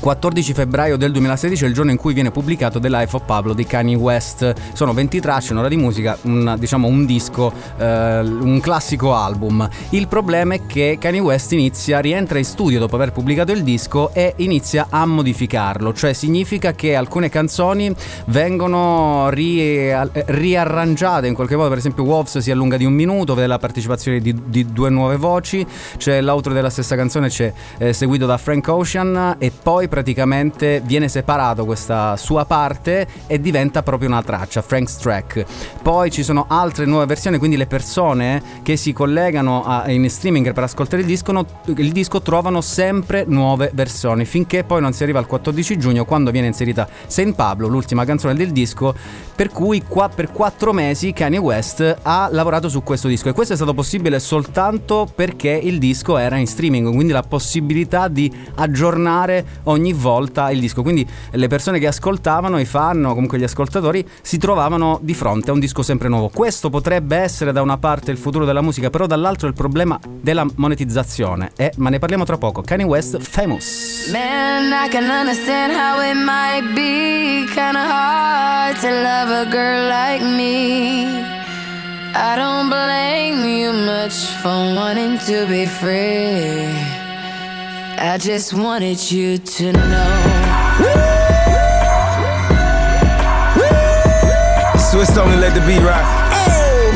[0.00, 3.52] 14 febbraio del 2016 è il giorno in cui viene pubblicato The Life of Pablo
[3.52, 4.54] di Kanye West.
[4.72, 9.68] Sono 20 tracce, un'ora di musica, un, diciamo un disco, eh, un classico album.
[9.90, 14.12] Il problema è che Kanye West inizia, rientra in studio dopo aver pubblicato il disco
[14.12, 17.94] e inizia a modificarlo, cioè significa che alcune canzoni
[18.26, 23.46] vengono ri- riarrangiate in qualche modo, per esempio Wolves si allunga di un minuto, vede
[23.46, 28.26] la partecipazione di, di due nuove voci, c'è l'auto della stessa canzone, c'è eh, seguito
[28.26, 34.22] da Frank Ocean e poi praticamente viene separato questa sua parte e diventa proprio una
[34.22, 35.44] traccia, Frank's Track.
[35.80, 40.52] Poi ci sono altre nuove versioni, quindi le persone che si collegano a, in streaming
[40.52, 45.04] per ascoltare il disco, no, il disco trovano sempre nuove versioni, finché poi non si
[45.04, 48.94] arriva al 14 giugno quando viene inserita Saint Pablo, l'ultima canzone del disco,
[49.34, 53.52] per cui qua per quattro mesi Kanye West ha lavorato su questo disco e questo
[53.52, 59.44] è stato possibile soltanto perché il disco era in streaming, quindi la possibilità di aggiornare
[59.68, 60.82] ogni volta il disco.
[60.82, 65.50] Quindi le persone che ascoltavano, i fan o comunque gli ascoltatori, si trovavano di fronte
[65.50, 66.28] a un disco sempre nuovo.
[66.28, 70.46] Questo potrebbe essere da una parte il futuro della musica, però dall'altro il problema della
[70.56, 71.52] monetizzazione.
[71.56, 72.62] Eh, ma ne parliamo tra poco.
[72.62, 74.10] Kanye West, famous.
[74.12, 80.24] Man, I can understand how it might be kinda hard to love a girl like
[80.24, 81.36] me.
[82.14, 86.97] I don't blame you much for wanting to be free.
[88.00, 90.38] I just wanted you to know.
[94.78, 96.04] Swiss only let the beat rock.
[96.32, 96.92] Oh.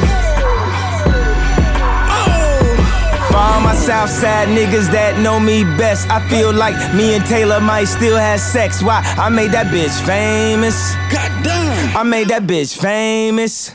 [3.28, 7.60] For all my Southside niggas that know me best, I feel like me and Taylor
[7.60, 8.80] might still have sex.
[8.80, 9.02] Why?
[9.18, 10.94] I made that bitch famous.
[11.10, 11.96] Goddamn.
[11.96, 13.74] I made that bitch famous.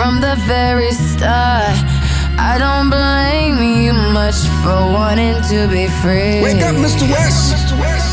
[0.00, 1.76] from the very start.
[2.40, 6.40] I don't blame you much for wanting to be free.
[6.40, 7.04] Wake up, Mr.
[7.04, 7.52] West.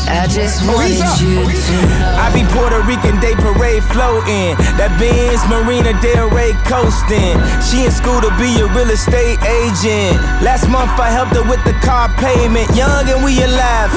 [0.04, 1.16] I just Oh, he's wanted up.
[1.24, 2.12] you oh, to know.
[2.20, 4.52] I be Puerto Rican Day Parade floating.
[4.76, 7.40] That Benz Marina Del Rey coasting.
[7.64, 10.20] She in school to be a real estate agent.
[10.44, 12.68] Last month I helped her with the car payment.
[12.76, 13.96] Young and we alive.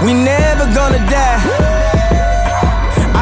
[0.00, 1.73] We never gonna die.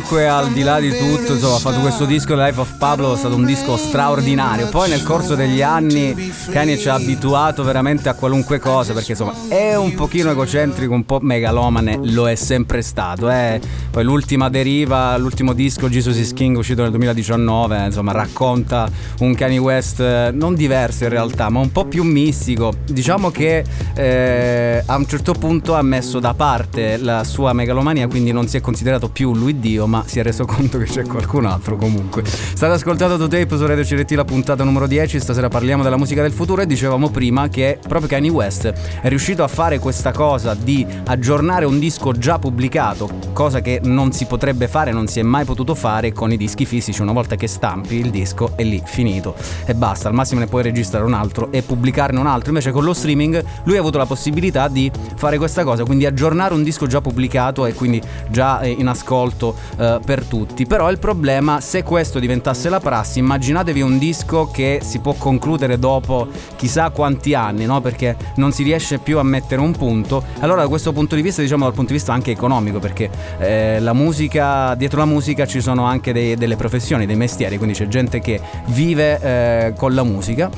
[0.00, 3.16] Comunque al di là di tutto, insomma, ha fatto questo disco Life of Pablo, è
[3.16, 4.68] stato un disco straordinario.
[4.68, 9.34] Poi nel corso degli anni Kanye ci ha abituato veramente a qualunque cosa, perché insomma
[9.48, 13.30] è un pochino egocentrico, un po' megalomane, lo è sempre stato.
[13.30, 13.60] Eh.
[13.90, 18.88] Poi l'ultima deriva, l'ultimo disco Jesus is King uscito nel 2019, insomma, racconta
[19.20, 22.72] un Kanye West eh, non diverso in realtà, ma un po' più mistico.
[22.84, 28.32] Diciamo che eh, a un certo punto ha messo da parte la sua megalomania, quindi
[28.32, 31.04] non non si è considerato più lui Dio, ma si è reso conto che c'è
[31.04, 32.22] qualcun altro comunque.
[32.24, 35.18] State ascoltando To Tape su Radio CRT, la puntata numero 10.
[35.18, 39.42] Stasera parliamo della musica del futuro e dicevamo prima che proprio Kanye West è riuscito
[39.42, 44.68] a fare questa cosa di aggiornare un disco già pubblicato, cosa che non si potrebbe
[44.68, 47.00] fare, non si è mai potuto fare con i dischi fisici.
[47.00, 49.34] Una volta che stampi il disco è lì, finito
[49.64, 50.08] e basta.
[50.08, 52.50] Al massimo ne puoi registrare un altro e pubblicarne un altro.
[52.50, 56.52] Invece con lo streaming lui ha avuto la possibilità di fare questa cosa, quindi aggiornare
[56.52, 60.66] un disco già pubblicato e quindi già in ascolto eh, per tutti.
[60.66, 65.78] Però il problema, se questo diventasse la prassi, immaginatevi un disco che si può concludere
[65.78, 67.80] dopo chissà quanti anni, no?
[67.80, 70.24] Perché non si riesce più a mettere un punto.
[70.40, 73.80] Allora da questo punto di vista, diciamo dal punto di vista anche economico, perché eh,
[73.80, 77.88] la musica, dietro la musica ci sono anche dei, delle professioni, dei mestieri, quindi c'è
[77.88, 80.50] gente che vive eh, con la musica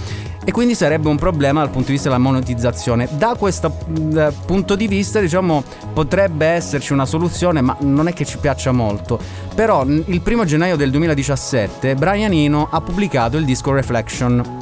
[0.44, 3.08] e quindi sarebbe un problema dal punto di vista della monetizzazione.
[3.12, 3.76] Da questo
[4.14, 5.62] eh, punto di vista, diciamo,
[5.92, 9.18] potrebbe esserci una soluzione, ma non è che ci piaccia molto.
[9.54, 14.59] Però il primo gennaio del 2017 Brian Eno ha pubblicato il disco Reflection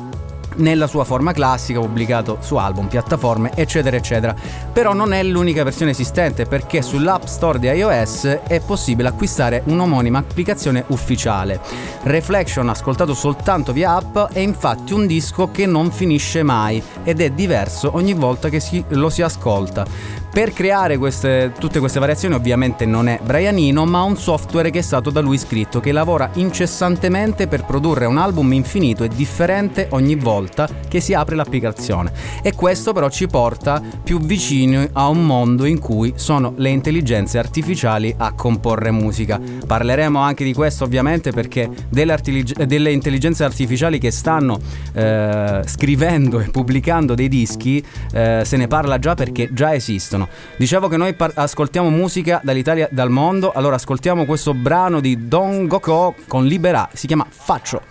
[0.58, 4.34] nella sua forma classica, pubblicato su album, piattaforme, eccetera, eccetera.
[4.72, 10.18] Però non è l'unica versione esistente perché sull'App Store di iOS è possibile acquistare un'omonima
[10.18, 11.60] applicazione ufficiale.
[12.02, 17.30] Reflection, ascoltato soltanto via app, è infatti un disco che non finisce mai ed è
[17.30, 19.86] diverso ogni volta che si, lo si ascolta.
[20.30, 24.80] Per creare queste, tutte queste variazioni ovviamente non è Brian Eno, ma un software che
[24.80, 29.88] è stato da lui scritto, che lavora incessantemente per produrre un album infinito e differente
[29.90, 30.47] ogni volta
[30.88, 32.12] che si apre l'applicazione.
[32.42, 37.38] E questo però ci porta più vicini a un mondo in cui sono le intelligenze
[37.38, 39.40] artificiali a comporre musica.
[39.66, 44.58] Parleremo anche di questo ovviamente perché delle, intelligenze artificiali che stanno
[44.92, 50.28] eh, scrivendo e pubblicando dei dischi eh, se ne parla già perché già esistono.
[50.56, 55.66] Dicevo che noi par- ascoltiamo musica dall'Italia dal mondo, allora ascoltiamo questo brano di Don
[55.66, 57.82] Gokyo con Libera, si chiama Faccio.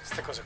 [0.00, 0.43] Queste cose.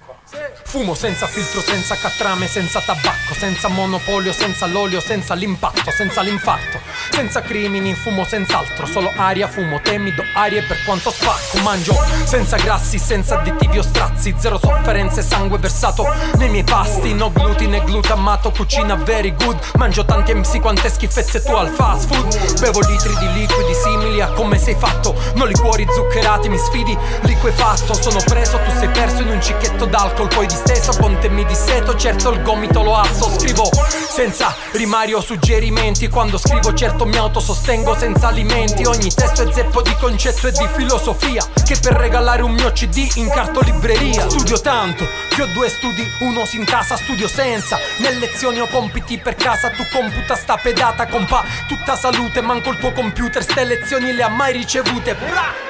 [0.69, 6.79] Fumo senza filtro, senza catrame, senza tabacco, senza monopolio, senza l'olio, senza l'impatto, senza l'infarto,
[7.11, 12.99] senza crimini, fumo senz'altro, solo aria, fumo temido, arie per quanto spacco, mangio senza grassi,
[12.99, 16.07] senza additivi o strazi, zero sofferenze, sangue versato
[16.37, 21.53] nei miei pasti, no glutine, glutamato, cucina very good, mangio tanti MC quante schifezze tu
[21.53, 26.51] al fast food, bevo litri di liquidi simili a come sei fatto, no liquori zuccherati,
[26.51, 31.17] mi sfidi, liquefatto, sono preso, tu sei perso in un cicchetto d'alcol, poi disteso con
[31.21, 33.71] temi di seto, certo il gomito lo alzo, scrivo
[34.09, 39.83] senza rimari o suggerimenti, quando scrivo certo mi autosostengo senza alimenti, ogni testo è zeppo
[39.83, 45.07] di concetto e di filosofia, che per regalare un mio cd in cartolibreria, studio tanto,
[45.29, 49.71] che ho due studi, uno si intasa, studio senza, nelle lezioni ho compiti per casa,
[49.71, 54.29] tu computa sta pedata, compa, tutta salute, manco il tuo computer, ste lezioni le ha
[54.29, 55.67] mai ricevute, bra!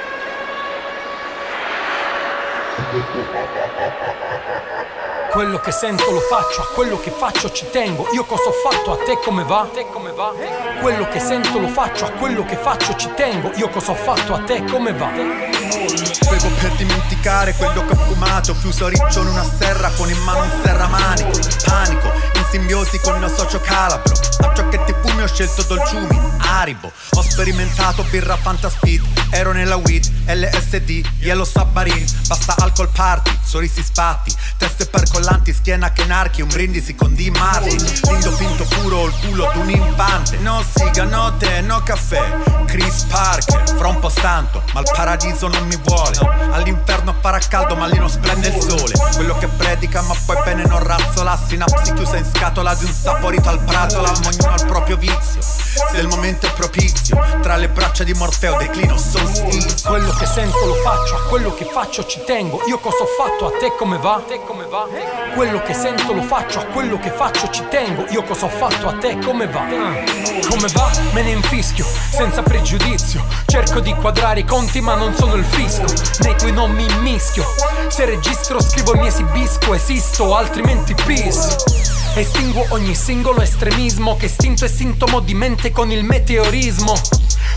[5.31, 8.07] Quello che sento lo faccio, a quello che faccio ci tengo.
[8.13, 9.69] Io cosa ho fatto, a te come va?
[9.71, 10.33] Te come va?
[10.81, 13.51] Quello che sento lo faccio, a quello che faccio ci tengo.
[13.55, 15.09] Io cosa ho fatto, a te come va?
[15.09, 20.43] Bevo per dimenticare quello che ho fumato Chiuso riccio in una serra con in mano
[20.43, 22.11] un serramanico Panico,
[22.49, 24.13] simbiosi con il socio calabro.
[24.41, 26.91] A ciò che ti fumi ho scelto dolciumi, aribo.
[27.11, 32.05] Ho sperimentato birra Fanta Speed Ero nella weed, LSD, yellow submarine.
[32.27, 34.33] Basta alcol party, sorrisi spatti.
[34.57, 37.27] Teste percollanti, schiena che narchi Un brindisi con D.
[37.27, 37.77] Martin.
[38.09, 40.37] Lindo pinto puro, il culo d'un infante.
[40.37, 42.37] No siga, no tè, no caffè.
[42.65, 46.17] Chris Parker, fra un po' stanto Ma il paradiso non mi vuole.
[46.51, 48.93] All'inferno farà caldo ma lì non splende il sole.
[49.13, 53.49] Quello che predica ma poi bene non razzola Sinapsi chiusa in scatola di un saporito
[53.49, 58.13] al prazola Ognuno al proprio vizio Se il momento è propizio Tra le braccia di
[58.13, 62.61] Morfeo declino solstizio Quello che sento lo faccio, a quello che faccio ci tengo.
[62.67, 64.21] Io cosa ho fatto, a te come va?
[64.27, 64.87] Te come va?
[65.33, 68.05] Quello che sento lo faccio, a quello che faccio ci tengo.
[68.09, 69.61] Io cosa ho fatto, a te come va?
[69.61, 70.47] Ah.
[70.47, 70.91] Come va?
[71.13, 73.25] Me ne infischio, senza pregiudizio.
[73.47, 75.85] Cerco di quadrare i conti, ma non sono il fisco.
[76.19, 77.45] Nei tuoi non mi mischio.
[77.87, 81.78] Se registro, scrivo e mi esibisco, esisto, altrimenti peace.
[82.15, 86.93] Estinguo ogni singolo estremismo che istinto è sintomo di mente con il meteorismo.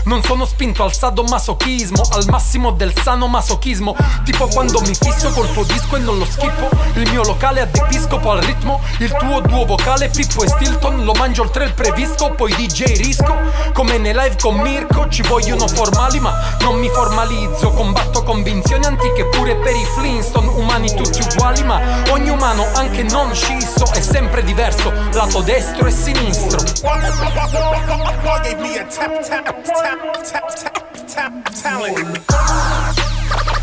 [0.05, 3.95] Non sono spinto al sadomasochismo, al massimo del sano masochismo.
[4.23, 6.69] Tipo quando mi fisso col tuo disco e non lo schippo.
[6.95, 8.81] Il mio locale ad episcopo al ritmo.
[8.99, 12.31] Il tuo duo vocale, Pippo e Stilton, lo mangio oltre il previsto.
[12.31, 13.35] Poi DJ Risco.
[13.73, 19.25] Come nei live con Mirko ci vogliono formali ma non mi formalizzo Combatto convinzioni antiche
[19.27, 24.43] pure per i Flintstone Umani tutti uguali ma ogni umano anche non scisso È sempre
[24.43, 26.59] diverso, lato destro e sinistro
[29.83, 30.75] tap tap tap
[31.07, 32.27] tap talent.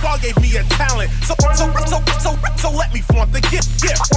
[0.03, 3.81] God gave me a talent, so so so so so let me flaunt the gift.
[3.81, 4.11] gift.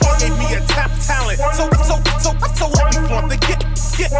[0.00, 3.64] God gave me a tap talent, so so so so let me flaunt the gift.
[3.98, 4.14] gift.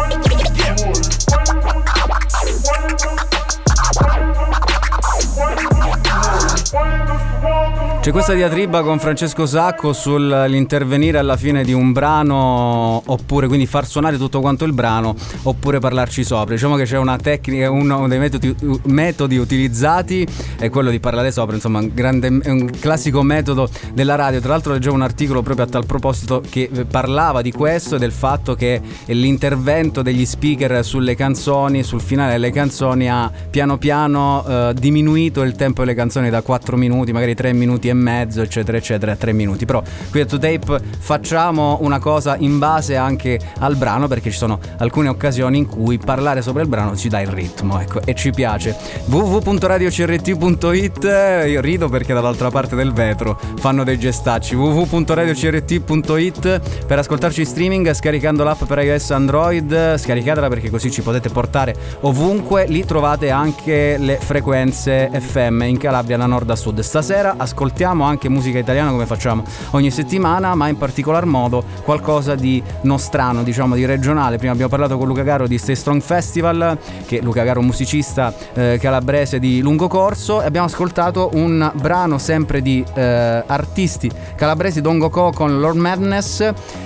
[8.05, 13.87] C'è questa diatriba con Francesco Sacco sull'intervenire alla fine di un brano oppure quindi far
[13.87, 16.53] suonare tutto quanto il brano oppure parlarci sopra.
[16.53, 20.23] Diciamo che c'è una tecnica, uno dei metodi, metodi utilizzati
[20.59, 24.39] è quello di parlare sopra, insomma un, grande, un classico metodo della radio.
[24.39, 28.11] Tra l'altro leggevo un articolo proprio a tal proposito che parlava di questo e del
[28.11, 34.73] fatto che l'intervento degli speaker sulle canzoni, sul finale delle canzoni ha piano piano eh,
[34.75, 39.15] diminuito il tempo delle canzoni da 4 minuti, magari 3 minuti e mezzo, eccetera, eccetera,
[39.15, 39.65] 3 minuti.
[39.65, 39.81] Però
[40.11, 45.09] qui a 2Tape facciamo una cosa in base anche al brano, perché ci sono alcune
[45.09, 48.75] occasioni in cui parlare sopra il brano ci dà il ritmo, ecco, e ci piace.
[49.05, 51.03] www.radiocrt.it
[51.47, 54.53] Io rido perché dall'altra parte del vetro fanno dei gestacci.
[54.55, 61.29] www.radiocrt.it per ascoltarci in streaming scaricando l'app per iOS Android, scaricatela perché così ci potete
[61.29, 62.65] portare ovunque.
[62.67, 66.79] Lì trovate anche le frequenze FM in Calabria da nord a sud.
[66.79, 72.61] Stasera ascoltiamo anche musica italiana come facciamo ogni settimana, ma in particolar modo qualcosa di
[72.81, 74.37] nostrano, diciamo di regionale.
[74.37, 78.77] Prima abbiamo parlato con Luca Garo di Stay Strong Festival, che Luca Garo musicista eh,
[78.79, 85.09] calabrese di lungo corso e abbiamo ascoltato un brano sempre di eh, artisti calabresi Dongo
[85.09, 86.39] Co con Lord Madness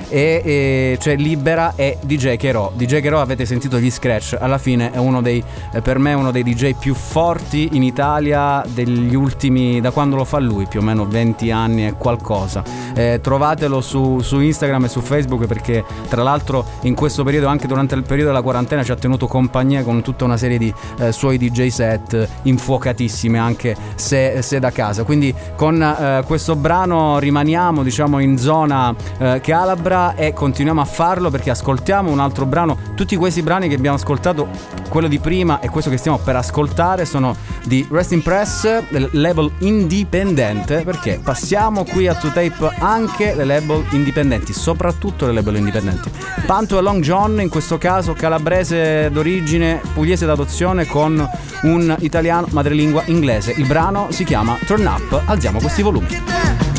[0.09, 2.71] e, e cioè Libera e DJ Chero.
[2.75, 5.43] DJ Chero avete sentito gli scratch, alla fine è uno dei
[5.83, 10.39] per me uno dei DJ più forti in Italia degli ultimi da quando lo fa
[10.39, 12.63] lui, più o meno 20 anni e qualcosa.
[12.93, 17.67] Eh, trovatelo su, su, Instagram e su Facebook perché tra l'altro in questo periodo, anche
[17.67, 21.11] durante il periodo della quarantena, ci ha tenuto compagnia con tutta una serie di eh,
[21.11, 25.03] suoi DJ set infuocatissime anche se, se da casa.
[25.03, 31.29] Quindi con eh, questo brano rimaniamo diciamo in zona eh, Calabra e continuiamo a farlo
[31.29, 32.77] perché ascoltiamo un altro brano.
[32.95, 34.47] Tutti questi brani che abbiamo ascoltato,
[34.89, 37.35] quello di prima e questo che stiamo per ascoltare sono
[37.65, 45.25] di Resting Press, label indipendente, perché passiamo qui a 2Tape anche le label indipendenti, soprattutto
[45.25, 46.09] le label indipendenti.
[46.45, 51.27] Panto e Long John, in questo caso calabrese d'origine, pugliese d'adozione con
[51.63, 53.53] un italiano madrelingua inglese.
[53.57, 56.78] Il brano si chiama Turn Up, alziamo questi volumi.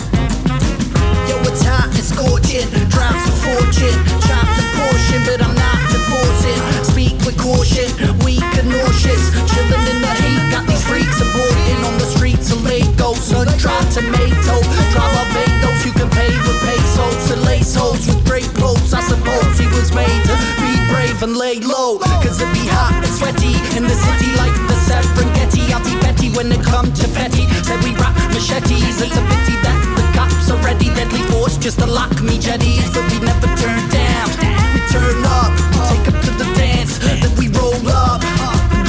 [24.05, 25.63] City like the Serengeti.
[25.73, 27.45] I'll be petty when it come to petty.
[27.67, 31.79] Said we rock machetes, it's a pity that the cops are ready, deadly force just
[31.81, 34.29] to lock me jetties, but we never turn down.
[34.75, 35.53] We turn up,
[35.91, 38.21] take up to the dance, then we roll up,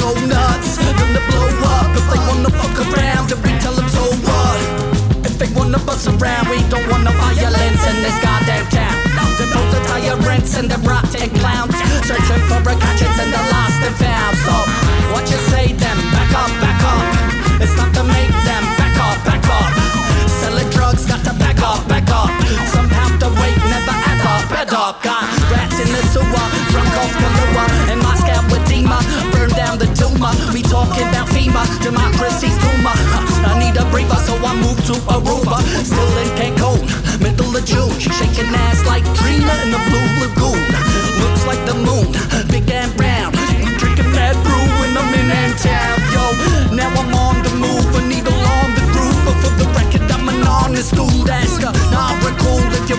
[0.00, 1.90] go nuts, gonna blow up.
[1.98, 4.58] If they wanna fuck around, then we tell them so what.
[5.28, 8.96] If they wanna bust around, we don't wanna violence in this goddamn town.
[9.38, 11.71] Depose the tyrants and the rotten clowns,
[27.52, 28.98] Kahlua, and Moscow Dima.
[29.32, 30.32] Burn down the Duma.
[30.52, 32.92] We talking about FEMA, democracy's Duma.
[33.44, 35.60] I need a breather, so I move to Aruba.
[35.84, 36.80] Still in Cancun,
[37.20, 37.92] middle of June.
[37.98, 40.62] Shaking ass like Trina in the Blue Lagoon.
[41.20, 42.12] Looks like the moon,
[42.48, 43.34] big and round.
[43.78, 46.76] Drinking mad brew when I'm in town, yo.
[46.76, 47.31] Now I'm on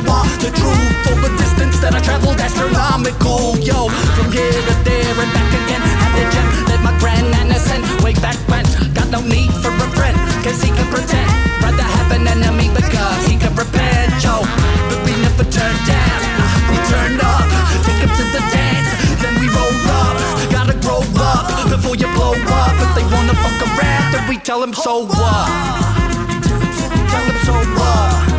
[0.07, 0.91] want the truth.
[1.23, 3.87] The distance that I traveled, astronomical, yo.
[4.19, 5.79] From here to there and back again.
[5.79, 8.67] Had the gem, let my grand nana send way back when.
[8.91, 11.31] Got no need for a friend, cause he can pretend.
[11.63, 14.43] Rather have an enemy because he can repent, yo.
[14.91, 16.19] But we never turn down,
[16.67, 17.47] we turn up.
[17.87, 18.91] Take him to the dance,
[19.23, 20.19] then we roll up.
[20.51, 22.75] Gotta grow up before you blow up.
[22.83, 25.47] If they wanna fuck around, then we tell them so what?
[27.07, 28.32] Tell them so what?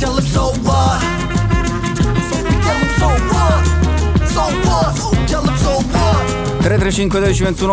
[0.00, 1.00] tell him so what?
[2.28, 3.66] So tell him so what?
[4.28, 4.96] So what?
[4.96, 5.19] So what?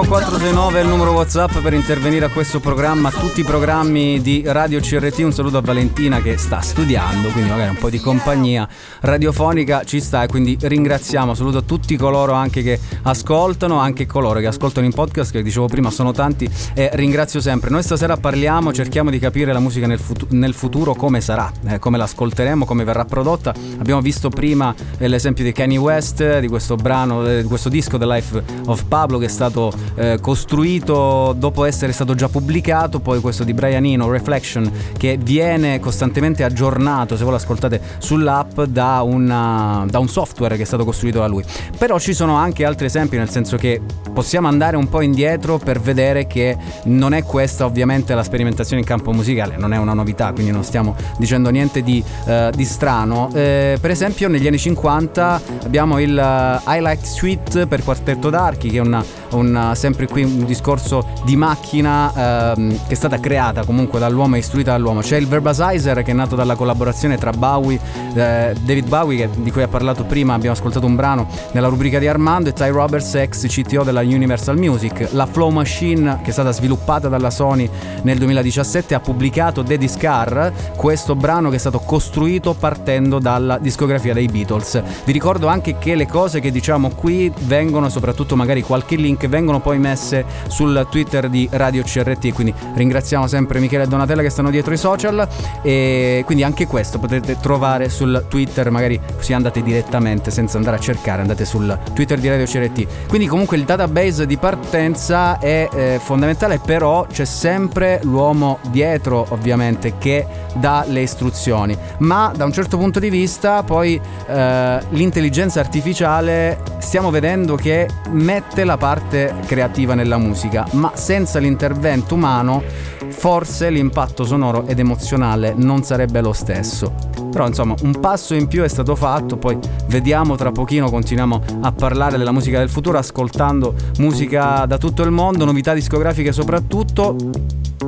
[0.06, 4.44] 469 è il numero WhatsApp per intervenire a questo programma, a tutti i programmi di
[4.46, 5.20] Radio CRT.
[5.20, 8.66] Un saluto a Valentina che sta studiando, quindi magari un po' di compagnia
[9.02, 14.40] radiofonica ci sta e quindi ringraziamo, saluto a tutti coloro anche che ascoltano, anche coloro
[14.40, 17.70] che ascoltano in podcast, che dicevo prima sono tanti e ringrazio sempre.
[17.70, 21.80] Noi stasera parliamo, cerchiamo di capire la musica nel, futu- nel futuro come sarà, eh,
[21.80, 23.54] come l'ascolteremo, come verrà prodotta.
[23.80, 27.98] Abbiamo visto prima eh, l'esempio di Kanye West, di questo brano, eh, di questo disco
[27.98, 33.20] The Life of Pablo che è stato eh, costruito dopo essere stato già pubblicato, poi
[33.20, 39.02] questo di Brian Eno, Reflection, che viene costantemente aggiornato, se voi lo ascoltate sull'app, da,
[39.02, 41.44] una, da un software che è stato costruito da lui.
[41.78, 43.82] Però ci sono anche altri esempi, nel senso che
[44.14, 48.88] possiamo andare un po' indietro per vedere che non è questa ovviamente la sperimentazione in
[48.88, 53.30] campo musicale, non è una novità, quindi non stiamo dicendo niente di, eh, di strano.
[53.34, 58.67] Eh, per esempio negli anni 50 abbiamo il uh, I Like Sweet per quartetto d'archi,
[58.70, 63.66] che è una, una, sempre qui un discorso di macchina ehm, che è stata creata
[63.66, 65.02] comunque dall'uomo e istruita dall'uomo.
[65.02, 67.80] C'è il Verbasizer che è nato dalla collaborazione tra Bowie,
[68.14, 72.00] eh, David Bowie, che, di cui ha parlato prima, abbiamo ascoltato un brano nella rubrica
[72.00, 75.10] di Armando, e Ty Roberts, ex CTO della Universal Music.
[75.12, 77.70] La Flow Machine, che è stata sviluppata dalla Sony
[78.04, 84.14] nel 2017, ha pubblicato Daddy's Car, questo brano che è stato costruito partendo dalla discografia
[84.14, 84.82] dei Beatles.
[85.06, 89.60] Vi ricordo anche che le cose che diciamo qui vengono, soprattutto magari qualche link, vengono
[89.60, 94.50] poi messe sul Twitter di Radio CRT, quindi ringraziamo sempre Michele e Donatella che stanno
[94.50, 95.28] dietro i social.
[95.62, 100.80] E quindi anche questo potete trovare sul Twitter, magari così andate direttamente senza andare a
[100.80, 103.08] cercare, andate sul Twitter di Radio CRT.
[103.08, 109.98] Quindi comunque il database di partenza è eh, fondamentale, però c'è sempre l'uomo dietro ovviamente
[109.98, 116.62] che dà le istruzioni, ma da un certo punto di vista poi eh, l'intelligenza artificiale
[116.80, 122.64] stiamo vedendo che mette la parte creativa nella musica, ma senza l'intervento umano
[123.10, 126.94] forse l'impatto sonoro ed emozionale non sarebbe lo stesso.
[127.32, 131.72] Però insomma un passo in più è stato fatto, poi vediamo tra pochino, continuiamo a
[131.72, 137.16] parlare della musica del futuro ascoltando musica da tutto il mondo, novità discografiche soprattutto.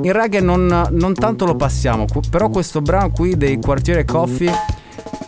[0.01, 4.51] Il reggae non, non tanto lo passiamo, però questo brano qui dei Quartiere Coffee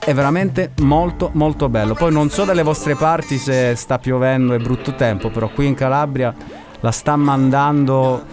[0.04, 1.94] è veramente molto molto bello.
[1.94, 5.76] Poi non so dalle vostre parti se sta piovendo e brutto tempo, però qui in
[5.76, 6.34] Calabria
[6.80, 8.26] la sta mandando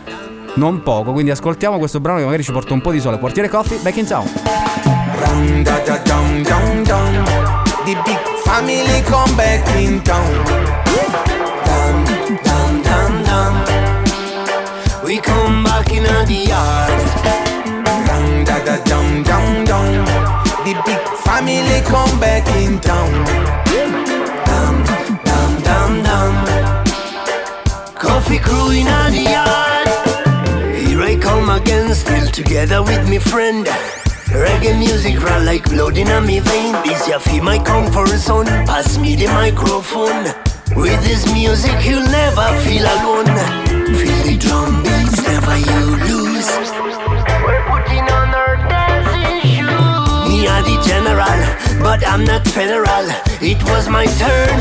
[0.55, 3.19] non poco, quindi ascoltiamo questo brano che magari ci porta un po' di sole.
[3.19, 4.27] Quartiere Coffee, back in town.
[7.85, 10.45] The big family come back in town.
[11.65, 12.05] Dum
[12.43, 13.65] dum dum dum.
[15.05, 17.03] We come back in the yard.
[18.07, 20.48] Ram da da dum dum dum.
[20.69, 23.11] The big family come back in town.
[24.45, 24.85] Dum
[25.25, 26.35] dum dum dum.
[27.95, 29.89] Coffee crew in the yard.
[30.77, 33.65] Here I come again, still together with me friend.
[34.29, 36.75] Reggae music run like blood in a me vein.
[36.85, 38.45] This ya feel my comfort zone.
[38.69, 40.25] Pass me the microphone.
[40.77, 43.33] With this music, you'll never feel alone.
[43.97, 46.51] Feel the drum beats, never you lose.
[47.41, 48.18] We're putting on
[50.59, 53.07] The general, but I'm not federal.
[53.41, 54.59] It was my turn.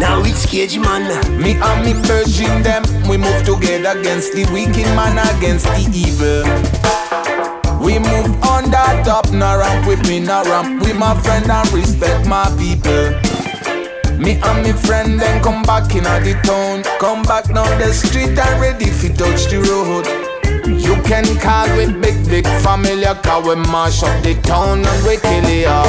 [0.00, 1.04] Now it's Cage Man.
[1.40, 6.42] Me and me virgin them, we move together against the wicked man, against the evil.
[7.84, 11.70] We move on that top, no ramp with me, no ramp with my friend and
[11.70, 13.12] respect my people.
[14.18, 18.38] Me and me friend then come back in the town, come back down the street
[18.38, 20.25] and ready fi touch the road.
[20.66, 25.16] You can call with big big familiar, cause we mash up the town and we
[25.16, 25.86] kill it up.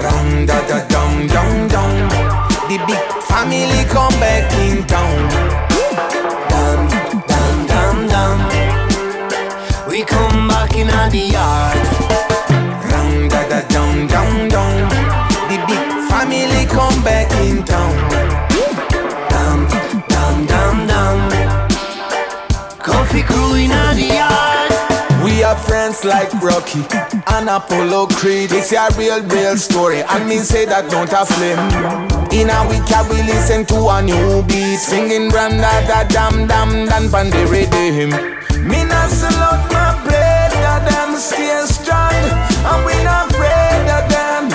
[0.00, 2.08] Ram da da dum dum dum.
[2.68, 5.28] The big family come back in town.
[6.48, 6.88] Dum
[7.28, 8.38] dum dum dum.
[9.86, 11.76] We come back in the yard.
[12.88, 14.88] Ram da da dum dum dum.
[15.50, 18.41] The big family come back in town.
[25.52, 26.80] Are friends like Rocky
[27.28, 28.52] and Apollo Creed.
[28.52, 31.60] It's a real, real story, and me say that don't a flim.
[32.32, 36.88] In a week, I will listen to a new beat, singing Branda da dam dam
[36.88, 38.16] dan pan the rhythm.
[38.64, 44.48] Me not salute my brother, them stay strong, and we not afraid of them.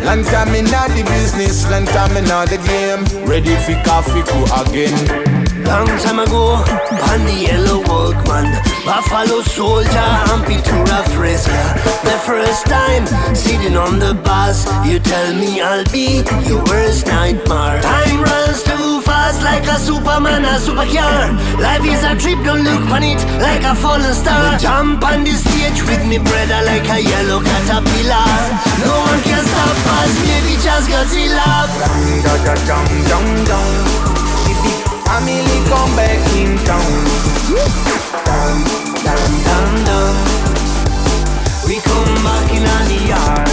[0.00, 3.04] Long time in the business, long time in the game.
[3.28, 5.37] Ready for coffee crew again.
[5.68, 6.64] Long time ago,
[7.12, 8.48] on the yellow Walkman,
[8.88, 11.60] Buffalo soldier, and Pintura Fresca.
[12.08, 13.04] The first time
[13.36, 17.82] sitting on the bus, you tell me I'll be your worst nightmare.
[17.82, 21.36] Time runs too fast like a superman, a supercar.
[21.60, 24.58] Life is a trip, don't look on it like a fallen star.
[24.58, 28.24] Jump on the stage with me brother like a yellow caterpillar.
[28.80, 31.68] No one can stop us, maybe just Godzilla.
[32.24, 34.07] Da da dum dum dum.
[35.08, 36.92] The big family come back in town.
[38.28, 38.60] Dum
[39.04, 40.16] dum dum dum.
[41.66, 43.48] We come back in on the yard.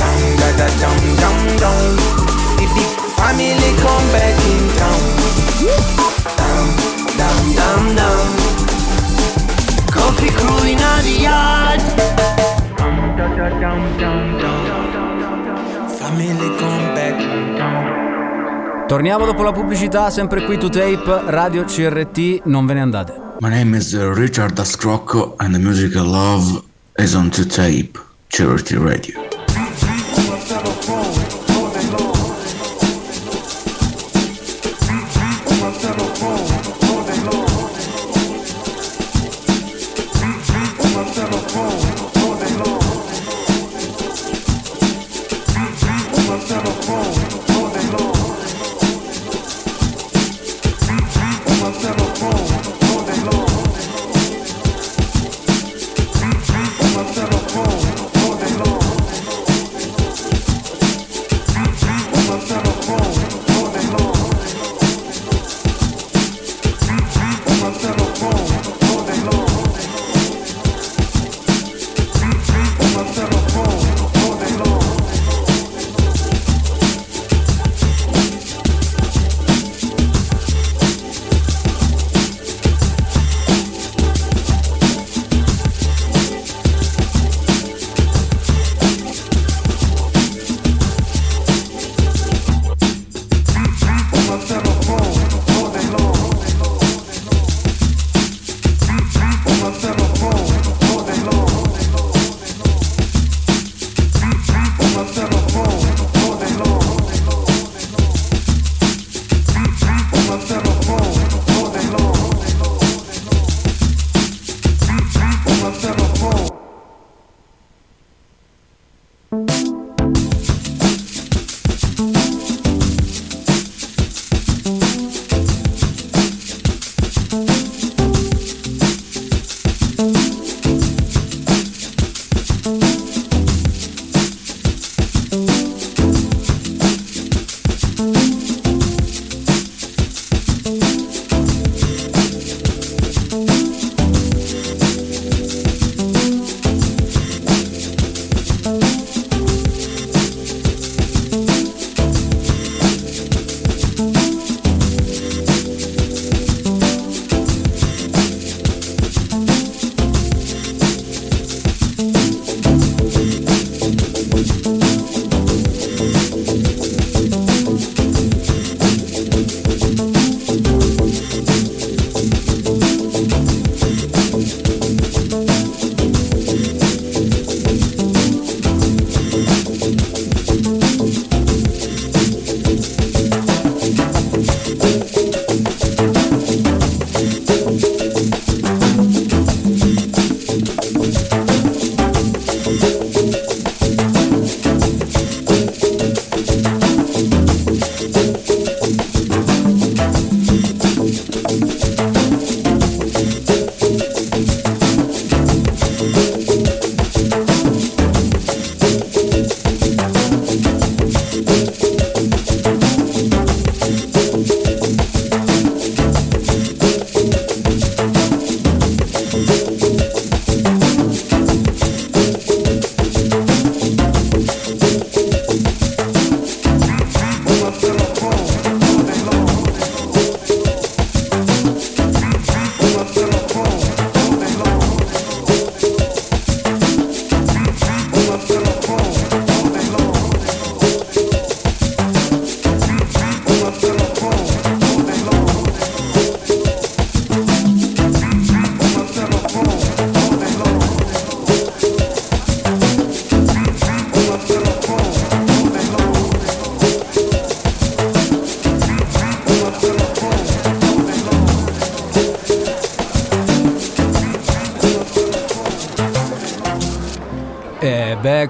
[0.00, 1.80] Dum da da dum dum dum.
[2.56, 5.02] The big family come back in town.
[6.40, 6.66] Dum
[7.20, 8.28] dum dum dum.
[9.92, 11.82] Coffee crew in on the yard.
[12.78, 14.60] Dum da da dum dum dum.
[15.98, 18.09] Family come back in town.
[18.90, 23.20] Torniamo dopo la pubblicità, sempre qui to tape, Radio CRT, non ve ne andate.
[23.38, 26.64] My name is uh, Richard Ascrocco and the music I love
[26.96, 29.29] is on to tape, Charity Radio.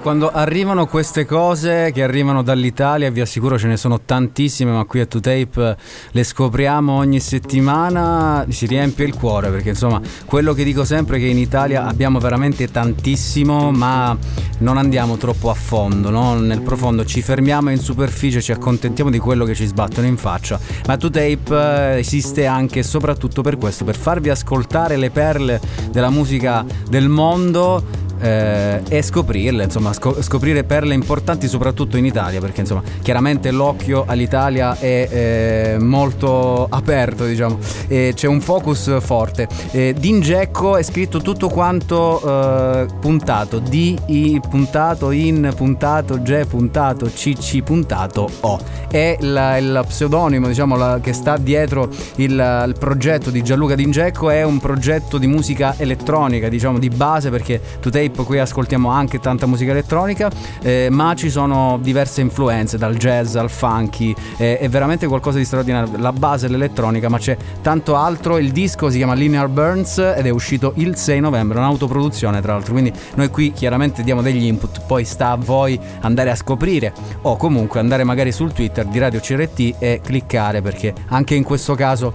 [0.01, 4.99] Quando arrivano queste cose che arrivano dall'Italia, vi assicuro ce ne sono tantissime, ma qui
[4.99, 5.75] a 2Tape
[6.11, 11.19] le scopriamo ogni settimana, si riempie il cuore perché insomma quello che dico sempre è
[11.19, 14.17] che in Italia abbiamo veramente tantissimo, ma
[14.59, 16.33] non andiamo troppo a fondo, no?
[16.39, 20.59] nel profondo, ci fermiamo in superficie, ci accontentiamo di quello che ci sbattono in faccia,
[20.87, 26.65] ma 2Tape esiste anche e soprattutto per questo, per farvi ascoltare le perle della musica
[26.89, 32.83] del mondo eh, e scoprirle, insomma, sco- scoprire perle importanti soprattutto in Italia, perché insomma,
[33.01, 37.57] chiaramente l'occhio all'Italia è eh, molto aperto, diciamo,
[37.87, 39.47] e c'è un focus forte.
[39.71, 47.05] Eh, D'Ingecco è scritto tutto quanto eh, puntato, D, I puntato, in puntato, G puntato,
[47.07, 48.59] CC puntato, O.
[48.91, 51.87] È la- il pseudonimo, diciamo, la- che sta dietro
[52.17, 52.31] il,
[52.67, 57.61] il progetto di Gianluca D'Ingecco, è un progetto di musica elettronica, diciamo, di base, perché
[57.79, 60.29] Today qui ascoltiamo anche tanta musica elettronica,
[60.61, 65.45] eh, ma ci sono diverse influenze, dal jazz al funky, eh, è veramente qualcosa di
[65.45, 65.97] straordinario.
[65.97, 68.37] La base è l'elettronica, ma c'è tanto altro.
[68.37, 72.73] Il disco si chiama Linear Burns ed è uscito il 6 novembre, un'autoproduzione tra l'altro.
[72.73, 77.37] Quindi noi qui chiaramente diamo degli input, poi sta a voi andare a scoprire o
[77.37, 82.13] comunque andare magari sul Twitter di Radio CRT e cliccare perché anche in questo caso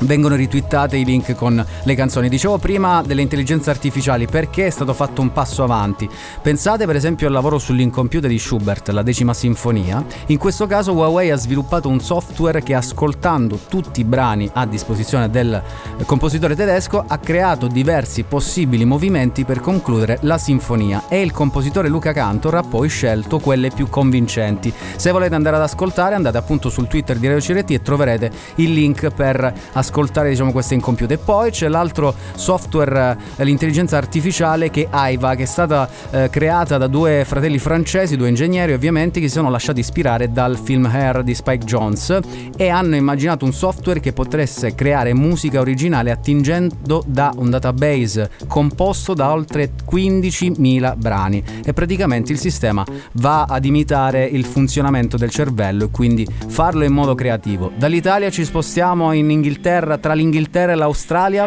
[0.00, 2.28] vengono ritwittate i link con le canzoni.
[2.28, 6.08] Dicevo prima delle intelligenze artificiali perché è stato fatto un passo avanti.
[6.42, 10.04] Pensate per esempio al lavoro sull'incompiuta di Schubert, la decima sinfonia.
[10.26, 15.30] In questo caso Huawei ha sviluppato un software che ascoltando tutti i brani a disposizione
[15.30, 15.62] del
[16.04, 22.12] compositore tedesco ha creato diversi possibili movimenti per concludere la sinfonia e il compositore Luca
[22.12, 24.72] Cantor ha poi scelto quelle più convincenti.
[24.96, 28.72] Se volete andare ad ascoltare andate appunto sul Twitter di Radio CRT e troverete il
[28.72, 29.84] link per ascoltare
[30.28, 31.14] diciamo, queste incompiute.
[31.14, 36.30] E poi c'è l'altro software, eh, l'intelligenza artificiale che è AIVA, che è stata eh,
[36.30, 40.86] creata da due fratelli francesi, due ingegneri ovviamente, che si sono lasciati ispirare dal film
[40.86, 42.18] Hair di Spike Jones
[42.56, 49.14] e hanno immaginato un software che potesse creare musica originale attingendo da un database composto
[49.14, 55.84] da oltre 15.000 brani e praticamente il sistema va ad imitare il funzionamento del cervello
[55.84, 57.70] e quindi farlo in modo creativo.
[57.76, 61.46] Dall'Italia ci spostiamo in Inghilterra, tra l'Inghilterra e l'Australia.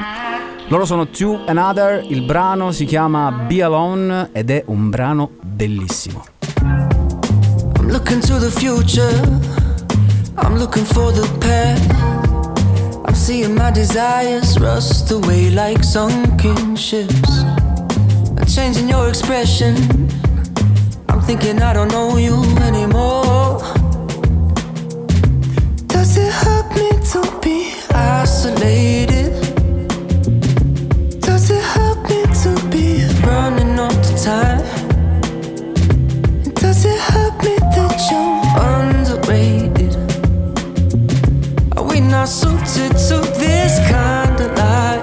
[0.68, 6.24] Loro sono Two Another, il brano si chiama Be Alone ed è un brano bellissimo.
[6.62, 9.20] I'm looking to the future.
[10.38, 11.90] I'm looking for the past.
[13.06, 17.44] I'm seeing my desires rust away like sunken ships.
[18.38, 19.76] I'm changing your expression.
[21.08, 23.60] I'm thinking I don't know you anymore.
[25.88, 29.32] Does it hurt me to be isolated?
[31.22, 34.64] Does it hurt me to be running all the time?
[36.54, 38.44] Does it hurt me that you're
[38.74, 39.94] underrated?
[41.78, 44.99] Are we not suited to this kind of life?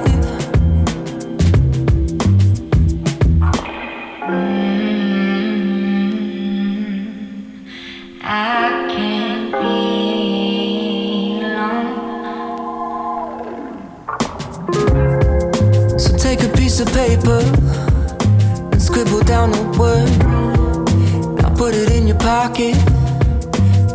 [16.77, 17.41] Piece of paper
[18.70, 20.11] and scribble down a word.
[21.41, 22.77] Now put it in your pocket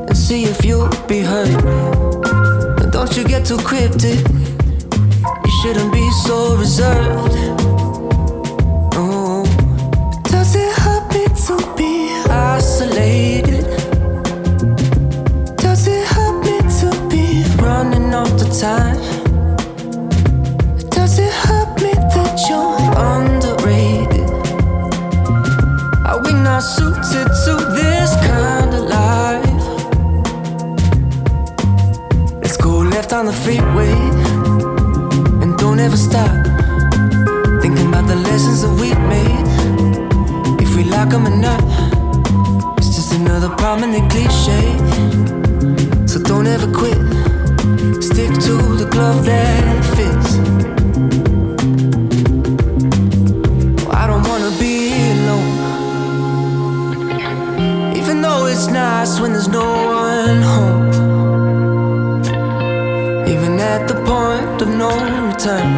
[0.08, 1.62] and see if you'll be heard.
[2.78, 4.20] But don't you get too cryptic.
[5.46, 7.36] You shouldn't be so reserved.
[8.96, 9.44] Oh,
[10.24, 13.66] does it hurt me to be isolated?
[15.58, 19.01] Does it hurt me to be running all the time?
[46.12, 46.98] So don't ever quit.
[48.04, 50.61] Stick to the glove that fits.
[58.64, 59.70] It's nice when there's no
[60.04, 60.90] one home.
[63.28, 64.92] Even at the point of no
[65.30, 65.72] return,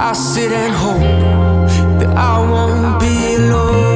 [0.00, 3.87] I sit and hope that I won't be alone.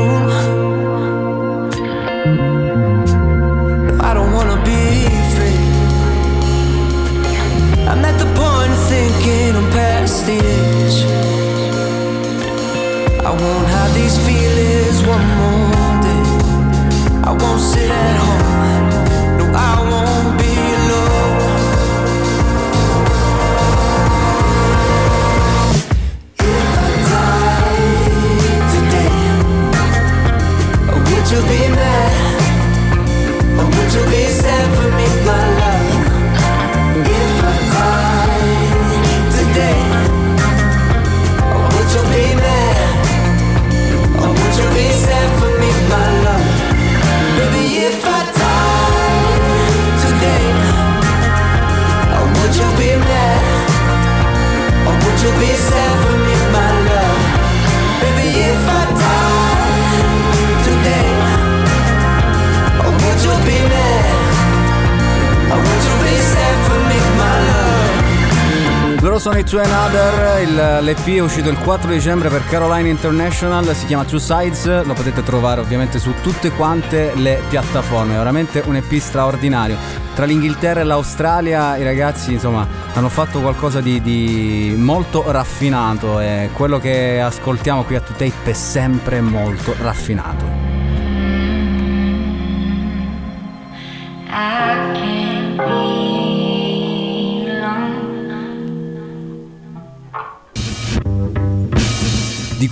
[69.52, 74.18] Two Another, il- l'EP è uscito il 4 dicembre per Caroline International, si chiama Two
[74.18, 79.76] Sides, lo potete trovare ovviamente su tutte quante le piattaforme, è veramente un EP straordinario.
[80.14, 86.48] Tra l'Inghilterra e l'Australia i ragazzi insomma hanno fatto qualcosa di, di molto raffinato e
[86.54, 90.51] quello che ascoltiamo qui a Two è sempre molto raffinato.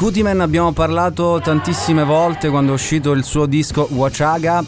[0.01, 4.65] Di Kutiman abbiamo parlato tantissime volte quando è uscito il suo disco Wachaga.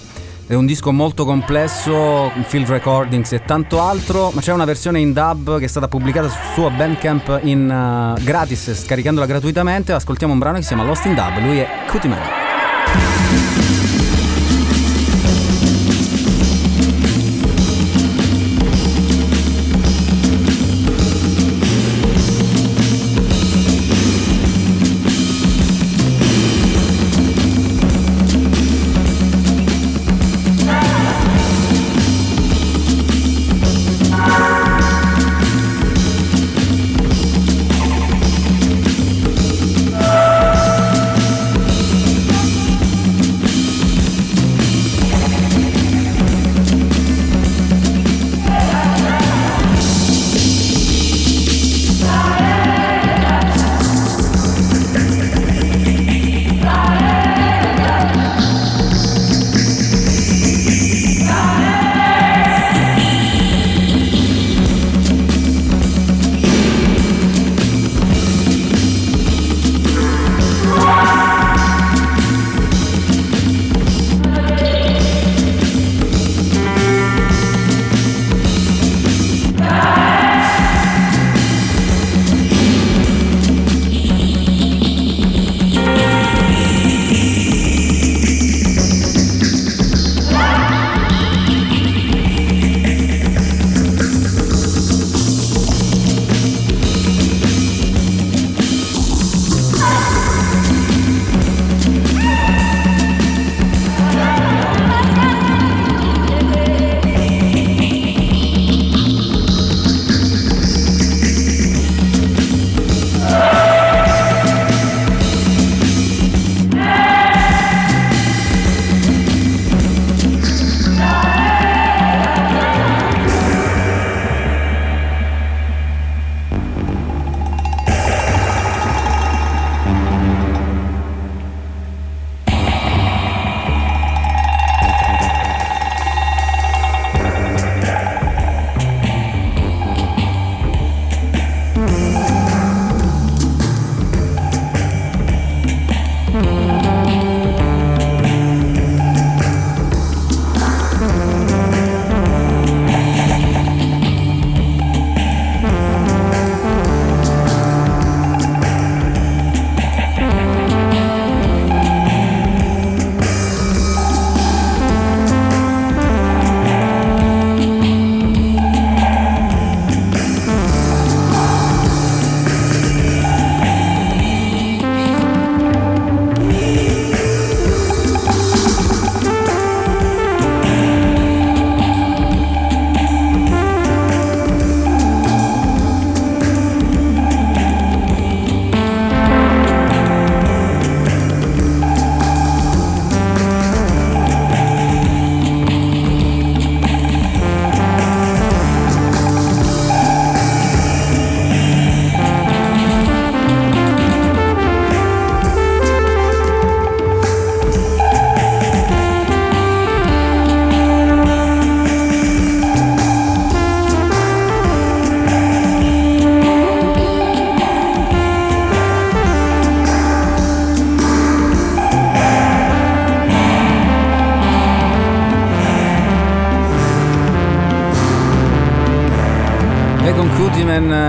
[0.47, 5.15] È un disco molto complesso, field recordings e tanto altro, ma c'è una versione in
[5.15, 9.95] dub che è stata pubblicata sul suo Bandcamp in eh, gratis, scaricandola gratuitamente.
[9.95, 12.42] Ascoltiamo un brano che si chiama Lost in Dub, lui è Kutiman.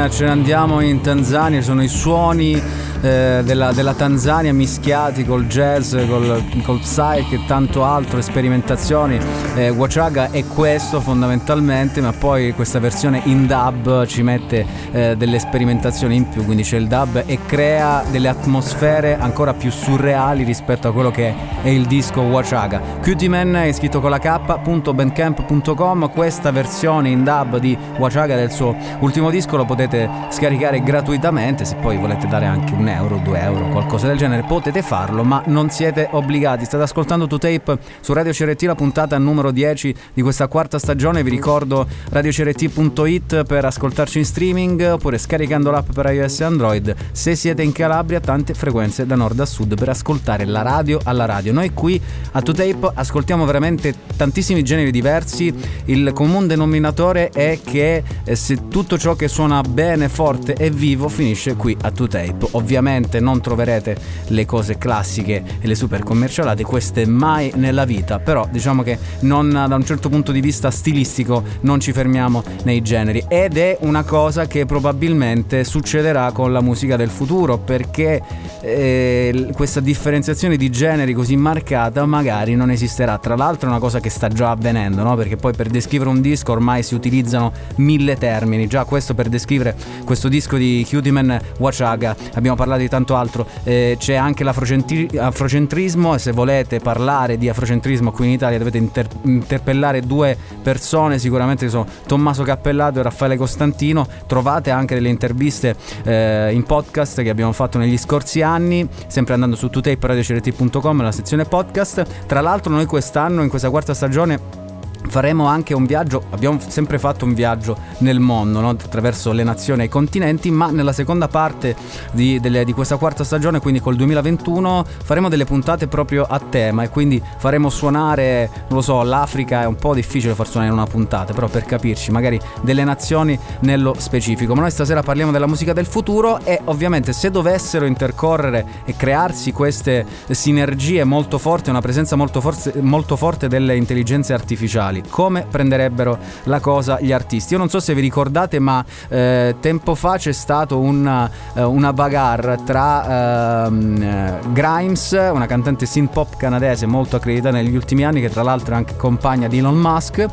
[0.09, 2.61] Ce ne andiamo in Tanzania, sono i suoni
[3.03, 9.19] eh, della, della Tanzania mischiati col jazz, col, col psych e tanto altro, sperimentazioni.
[9.55, 15.39] Eh, Wachaga è questo fondamentalmente, ma poi questa versione in dub ci mette eh, delle
[15.39, 20.87] sperimentazioni in più, quindi c'è il dub e crea delle atmosfere ancora più surreali rispetto
[20.87, 22.79] a quello che è il disco Wachaga.
[23.01, 28.73] Cutie Man è scritto con la k.bandcamp.com, questa versione in dub di Wachaga del suo
[28.99, 33.67] ultimo disco lo potete scaricare gratuitamente, se poi volete dare anche un euro, due euro,
[33.69, 36.65] qualcosa del genere potete farlo, ma non siete obbligati.
[36.65, 41.29] State ascoltando 2Tape su Radio CRT, la puntata numero 10 di questa quarta stagione, vi
[41.29, 46.95] ricordo radiocrt.it per ascoltarci in streaming oppure scaricando l'app per iOS e Android.
[47.11, 51.25] Se siete in Calabria, tante frequenze da nord a sud per ascoltare la radio alla
[51.25, 51.51] radio.
[51.51, 51.99] Noi qui
[52.33, 55.53] a 2Tape ascoltiamo veramente tantissimi generi diversi,
[55.85, 61.07] il comune denominatore è che eh, se tutto ciò che suona bene, forte e vivo
[61.07, 62.47] finisce qui a 2Tape.
[62.51, 62.81] Ovviamente
[63.19, 63.95] non troverete
[64.27, 69.49] le cose classiche e le super commercialate, queste mai nella vita, però diciamo che non,
[69.49, 74.03] da un certo punto di vista stilistico non ci fermiamo nei generi ed è una
[74.03, 78.21] cosa che probabilmente succederà con la musica del futuro perché
[78.61, 83.17] eh, questa differenziazione di generi così marcata magari non esisterà.
[83.17, 85.15] Tra l'altro è una cosa che sta già avvenendo, no?
[85.15, 89.75] perché poi per descrivere un disco ormai si utilizzano mille termini, già questo per descrivere
[90.05, 91.11] questo disco di Cutie
[91.57, 97.37] Wachaga, abbiamo parlato di tanto altro, eh, c'è anche l'afrocentri- afrocentrismo e se volete parlare
[97.37, 103.03] di afrocentrismo qui in Italia dovete inter- interpellare due persone sicuramente sono Tommaso Cappellato e
[103.03, 108.87] Raffaele Costantino, trovate anche delle interviste eh, in podcast che abbiamo fatto negli scorsi anni,
[109.07, 114.62] sempre andando su tutaperadio.com nella sezione podcast, tra l'altro noi quest'anno in questa quarta stagione
[115.07, 118.69] faremo anche un viaggio, abbiamo sempre fatto un viaggio nel mondo, no?
[118.69, 121.75] attraverso le nazioni e i continenti, ma nella seconda parte
[122.11, 126.83] di, delle, di, questa quarta stagione, quindi col 2021, faremo delle puntate proprio a tema
[126.83, 130.77] e quindi faremo suonare, non lo so, l'Africa è un po' difficile far suonare in
[130.77, 134.53] una puntata, però per capirci, magari delle nazioni nello specifico.
[134.53, 139.51] Ma noi stasera parliamo della musica del futuro e ovviamente se dovessero intercorrere e crearsi
[139.51, 146.17] queste sinergie molto forti, una presenza molto, forse, molto forte delle intelligenze artificiali, come prenderebbero
[146.43, 147.53] la cosa gli artisti.
[147.53, 151.93] Io non so se vi ricordate, ma eh, tempo fa c'è stato una, eh, una
[151.93, 158.29] bagarre tra ehm, Grimes, una cantante synth pop canadese molto accreditata negli ultimi anni, che
[158.29, 160.25] tra l'altro è anche compagna di Elon Musk,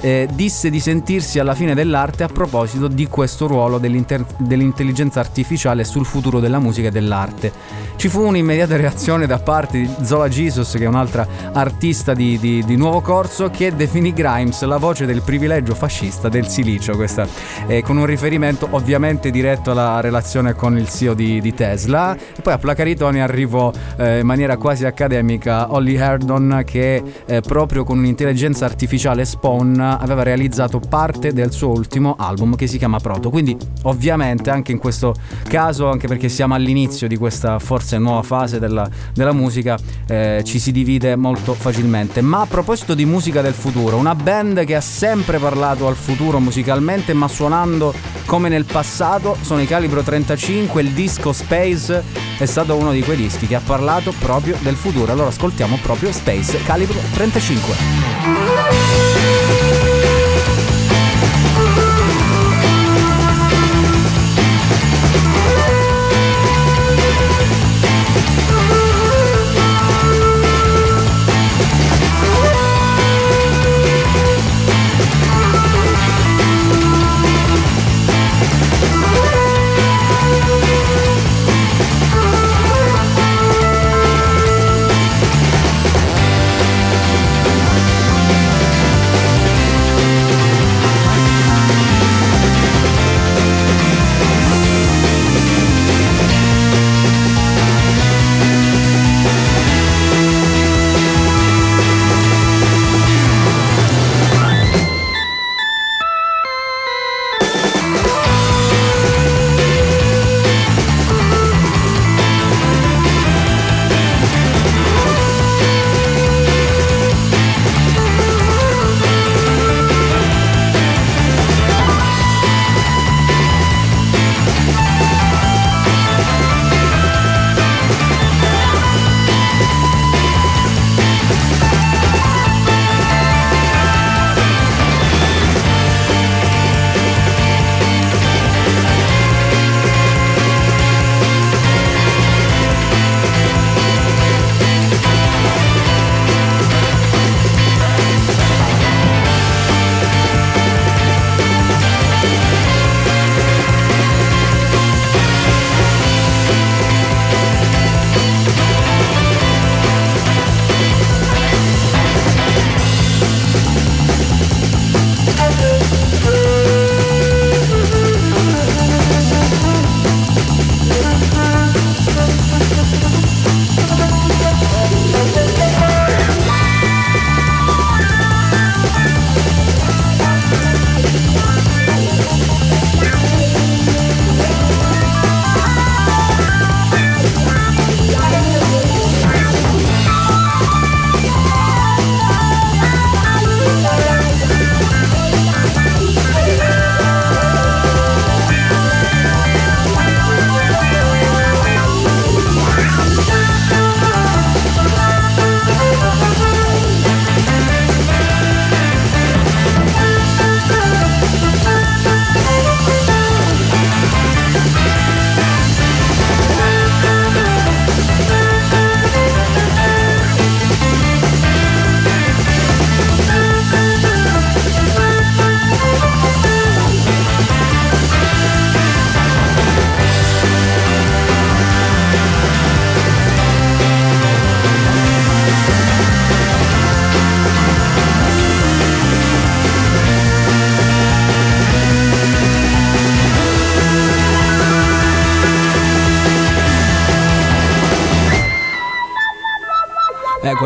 [0.00, 6.06] eh, disse di sentirsi alla fine dell'arte a proposito di questo ruolo dell'intelligenza artificiale sul
[6.06, 7.52] futuro della musica e dell'arte.
[7.96, 12.64] Ci fu un'immediata reazione da parte di Zola Jesus, che è un'altra artista di, di,
[12.64, 17.26] di nuovo corso, che definì Grimes la voce del privilegio fascista del silicio, questa,
[17.66, 22.14] eh, con un riferimento ovviamente diretto alla relazione con il CEO di, di Tesla.
[22.14, 27.02] E poi a placare i toni arrivò eh, in maniera quasi accademica Holly Herdon che
[27.24, 32.78] eh, proprio con un'intelligenza artificiale Spawn aveva realizzato parte del suo ultimo album che si
[32.78, 33.30] chiama Proto.
[33.30, 35.14] Quindi ovviamente anche in questo
[35.48, 40.58] caso, anche perché siamo all'inizio di questa forse nuova fase della, della musica, eh, ci
[40.58, 42.20] si divide molto facilmente.
[42.20, 46.40] Ma a proposito di musica del futuro, una band che ha sempre parlato al futuro
[46.40, 47.94] musicalmente, ma suonando
[48.26, 52.02] come nel passato, sono i Calibro 35, il disco Space
[52.38, 55.12] è stato uno di quei dischi che ha parlato proprio del futuro.
[55.12, 59.75] Allora ascoltiamo proprio Space Calibro 35.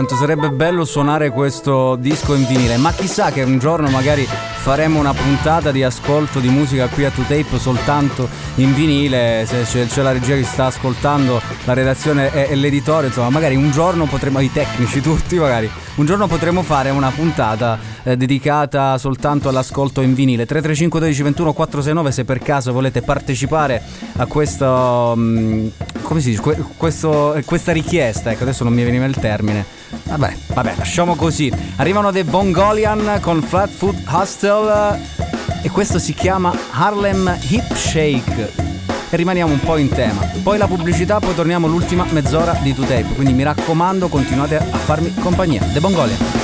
[0.00, 4.98] Quanto sarebbe bello suonare questo disco in vinile, ma chissà che un giorno magari faremo
[4.98, 10.00] una puntata di ascolto di musica qui a 2Tape soltanto in vinile, se c'è, c'è
[10.00, 14.40] la regia che sta ascoltando, la redazione e, e l'editore, insomma, magari un giorno potremo,
[14.40, 20.14] i tecnici tutti magari, un giorno potremo fare una puntata eh, dedicata soltanto all'ascolto in
[20.14, 20.46] vinile.
[20.46, 23.82] 335 12 21 469 se per caso volete partecipare
[24.16, 25.66] a questo, mm,
[26.00, 29.79] come si dice, Que- questo- questa richiesta, ecco adesso non mi veniva il termine.
[30.10, 31.52] Vabbè, vabbè, lasciamo così.
[31.76, 38.52] Arrivano dei Bongolian con Flatfoot Hostel eh, e questo si chiama Harlem Hip Shake.
[39.08, 40.20] E rimaniamo un po' in tema.
[40.42, 43.14] Poi la pubblicità, poi torniamo l'ultima mezz'ora di 2Tape.
[43.14, 45.62] Quindi mi raccomando, continuate a farmi compagnia.
[45.72, 46.39] The Bongolian.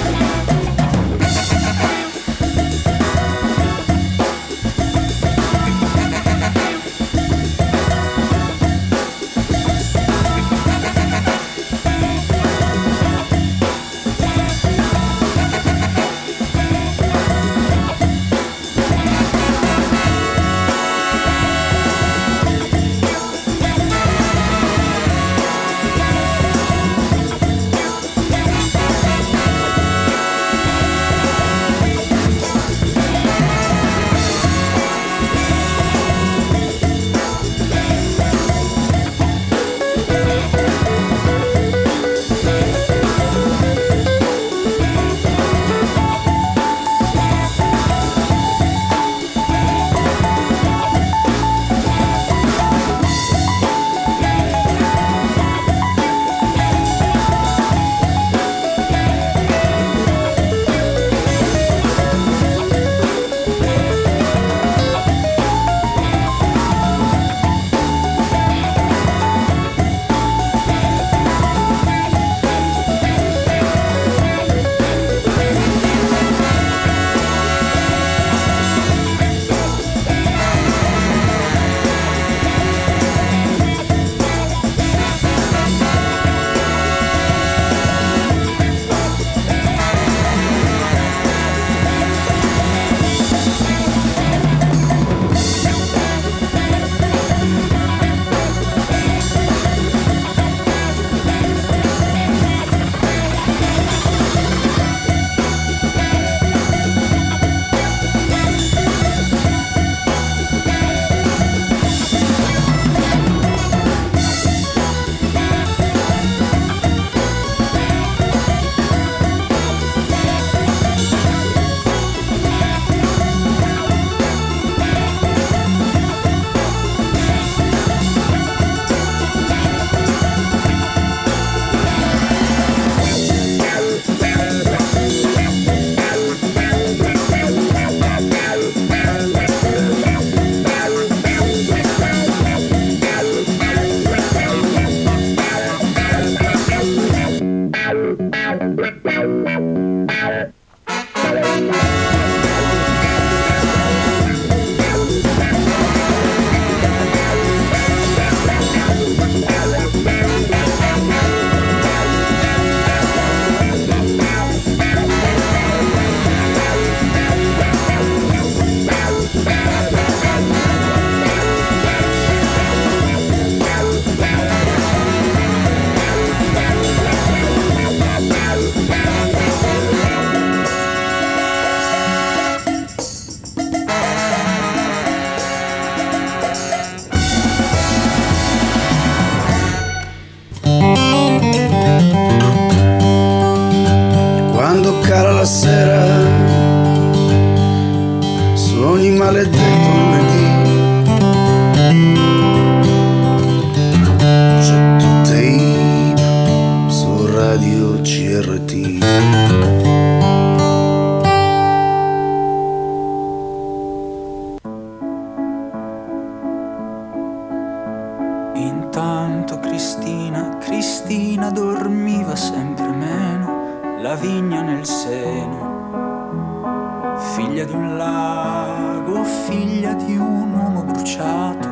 [218.67, 227.15] Intanto Cristina, Cristina dormiva sempre meno, la vigna nel seno.
[227.17, 231.69] Figlia di un lago, figlia di un uomo bruciato,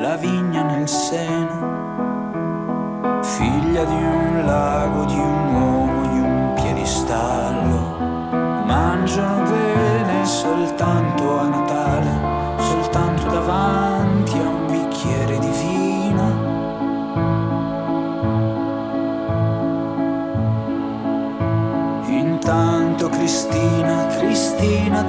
[0.00, 1.70] la vigna nel seno.
[3.22, 7.98] Figlia di un lago, di un uomo, di un piedistallo.
[8.64, 11.48] Mangiano bene soltanto a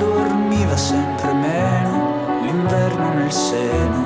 [0.03, 4.01] dormiva sempre meno, l'inverno nel seno.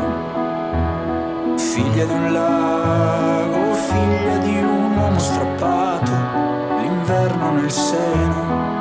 [1.58, 6.12] Figlia di un lago, figlia di un uomo strappato,
[6.82, 8.77] l'inverno nel seno.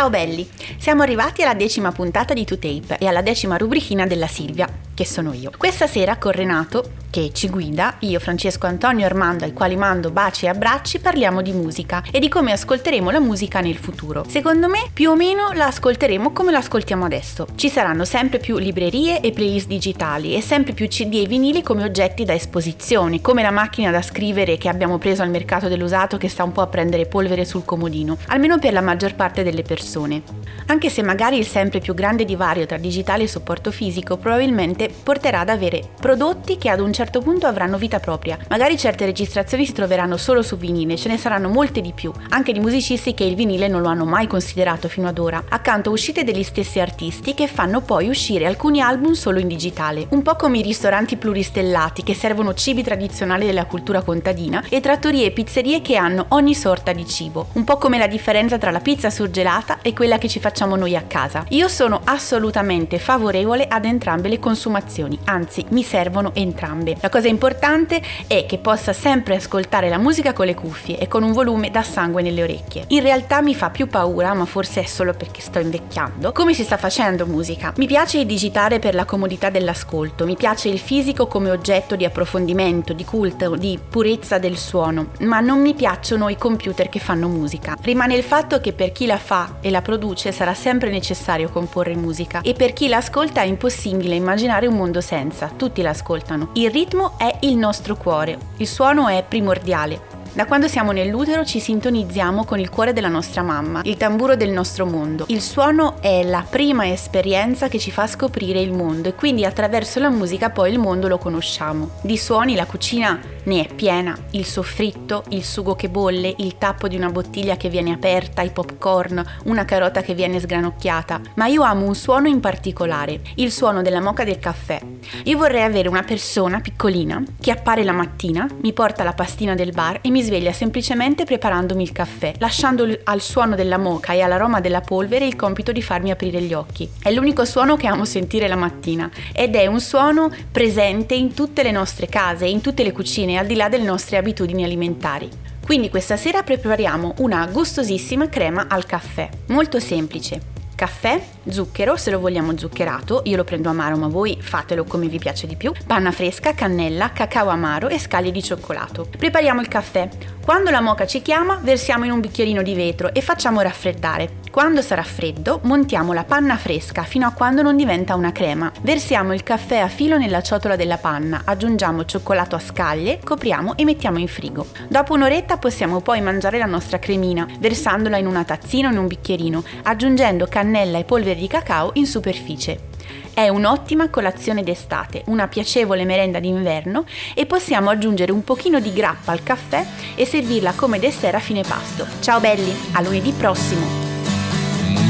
[0.00, 0.48] Ciao belli,
[0.78, 4.66] siamo arrivati alla decima puntata di 2Tape e alla decima rubrichina della Silvia,
[5.00, 5.50] che sono io.
[5.56, 10.44] Questa sera con Renato, che ci guida, io Francesco Antonio Armando, ai quali mando baci
[10.44, 14.26] e abbracci, parliamo di musica e di come ascolteremo la musica nel futuro.
[14.28, 17.46] Secondo me più o meno la ascolteremo come la ascoltiamo adesso.
[17.54, 21.82] Ci saranno sempre più librerie e playlist digitali e sempre più CD e vinili come
[21.82, 26.28] oggetti da esposizione, come la macchina da scrivere che abbiamo preso al mercato dell'usato che
[26.28, 30.22] sta un po' a prendere polvere sul comodino, almeno per la maggior parte delle persone.
[30.70, 35.40] Anche se magari il sempre più grande divario tra digitale e supporto fisico probabilmente porterà
[35.40, 38.38] ad avere prodotti che ad un certo punto avranno vita propria.
[38.48, 42.52] Magari certe registrazioni si troveranno solo su vinile, ce ne saranno molte di più, anche
[42.52, 45.42] di musicisti che il vinile non lo hanno mai considerato fino ad ora.
[45.48, 50.06] Accanto a uscite degli stessi artisti che fanno poi uscire alcuni album solo in digitale.
[50.10, 55.26] Un po' come i ristoranti pluristellati che servono cibi tradizionali della cultura contadina e trattorie
[55.26, 57.48] e pizzerie che hanno ogni sorta di cibo.
[57.54, 60.96] Un po' come la differenza tra la pizza surgelata e quella che ci facciamo noi
[60.96, 61.44] a casa.
[61.48, 66.96] Io sono assolutamente favorevole ad entrambe le consumazioni, anzi mi servono entrambe.
[67.00, 71.22] La cosa importante è che possa sempre ascoltare la musica con le cuffie e con
[71.22, 72.84] un volume da sangue nelle orecchie.
[72.88, 76.64] In realtà mi fa più paura, ma forse è solo perché sto invecchiando, come si
[76.64, 77.72] sta facendo musica.
[77.76, 82.04] Mi piace il digitale per la comodità dell'ascolto, mi piace il fisico come oggetto di
[82.04, 87.28] approfondimento, di culto, di purezza del suono, ma non mi piacciono i computer che fanno
[87.28, 87.76] musica.
[87.80, 91.94] Rimane il fatto che per chi la fa e la produce sarà sempre necessario comporre
[91.96, 96.50] musica e per chi l'ascolta è impossibile immaginare un mondo senza, tutti l'ascoltano.
[96.54, 100.09] Il ritmo è il nostro cuore, il suono è primordiale.
[100.32, 104.50] Da quando siamo nell'utero ci sintonizziamo con il cuore della nostra mamma, il tamburo del
[104.50, 105.24] nostro mondo.
[105.26, 109.98] Il suono è la prima esperienza che ci fa scoprire il mondo e quindi attraverso
[109.98, 111.90] la musica poi il mondo lo conosciamo.
[112.02, 116.86] Di suoni la cucina ne è piena, il soffritto, il sugo che bolle, il tappo
[116.86, 121.62] di una bottiglia che viene aperta, i popcorn, una carota che viene sgranocchiata, ma io
[121.62, 124.80] amo un suono in particolare, il suono della moca del caffè.
[125.24, 129.72] Io vorrei avere una persona piccolina che appare la mattina, mi porta la pastina del
[129.72, 134.60] bar e mi sveglia semplicemente preparandomi il caffè, lasciando al suono della moca e all'aroma
[134.60, 136.88] della polvere il compito di farmi aprire gli occhi.
[137.02, 141.62] È l'unico suono che amo sentire la mattina ed è un suono presente in tutte
[141.62, 145.28] le nostre case, in tutte le cucine, al di là delle nostre abitudini alimentari.
[145.64, 150.59] Quindi questa sera prepariamo una gustosissima crema al caffè, molto semplice.
[150.80, 155.18] Caffè, zucchero, se lo vogliamo zuccherato, io lo prendo amaro, ma voi fatelo come vi
[155.18, 155.74] piace di più.
[155.86, 159.06] Panna fresca, cannella, cacao amaro e scaglie di cioccolato.
[159.14, 160.08] Prepariamo il caffè.
[160.42, 164.39] Quando la moca ci chiama, versiamo in un bicchierino di vetro e facciamo raffreddare.
[164.50, 168.72] Quando sarà freddo, montiamo la panna fresca fino a quando non diventa una crema.
[168.80, 173.84] Versiamo il caffè a filo nella ciotola della panna, aggiungiamo cioccolato a scaglie, copriamo e
[173.84, 174.66] mettiamo in frigo.
[174.88, 179.06] Dopo un'oretta possiamo poi mangiare la nostra cremina, versandola in una tazzina o in un
[179.06, 182.88] bicchierino, aggiungendo cannella e polvere di cacao in superficie.
[183.32, 187.04] È un'ottima colazione d'estate, una piacevole merenda d'inverno
[187.34, 189.86] e possiamo aggiungere un pochino di grappa al caffè
[190.16, 192.04] e servirla come dessert a fine pasto.
[192.18, 194.19] Ciao belli, a lunedì prossimo!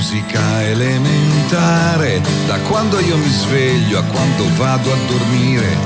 [0.00, 5.76] Musica elementare, da quando io mi sveglio a quando vado a dormire.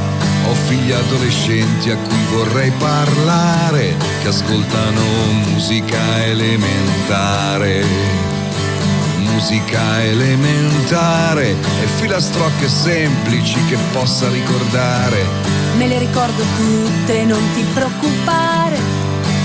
[0.46, 5.00] Ho figli adolescenti a cui vorrei parlare, che ascoltano
[5.48, 7.84] musica elementare.
[9.18, 15.26] Musica elementare e filastrocche semplici che possa ricordare.
[15.76, 18.78] Me le ricordo tutte, non ti preoccupare.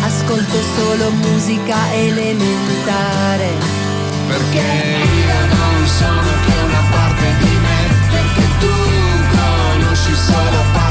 [0.04, 3.79] Ascolto solo musica elementare
[4.30, 7.80] perché io non sono che una parte di me,
[8.12, 8.74] perché tu
[9.36, 10.89] conosci solo parte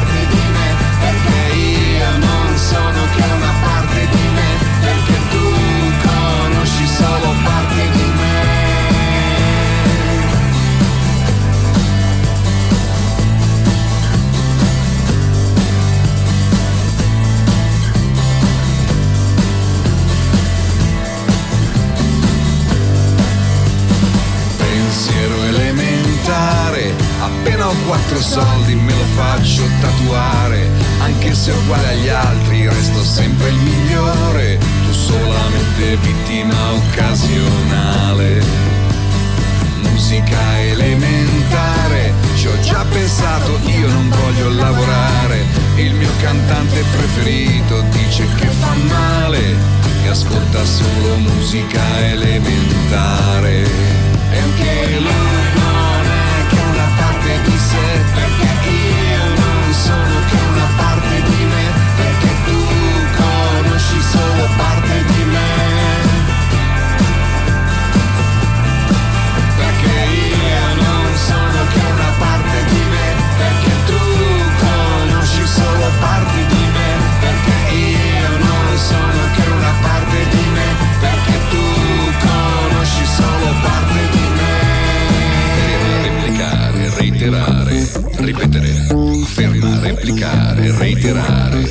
[26.29, 26.95] elementare.
[27.21, 30.69] Appena ho quattro soldi me lo faccio tatuare.
[31.01, 34.59] Anche se uguale agli altri resto sempre il migliore.
[34.59, 38.67] Tu solamente vittima occasionale.
[39.83, 45.45] Musica elementare, ci ho già pensato, io non voglio lavorare.
[45.77, 49.57] Il mio cantante preferito dice che fa male
[50.05, 53.67] e ascolta solo musica elementare.
[54.31, 55.29] E anche lui
[55.59, 55.68] che
[57.29, 57.43] una
[58.15, 58.58] parte di
[87.29, 88.87] reiterare, ripetere,
[89.25, 91.63] ferma, replicare, reiterare.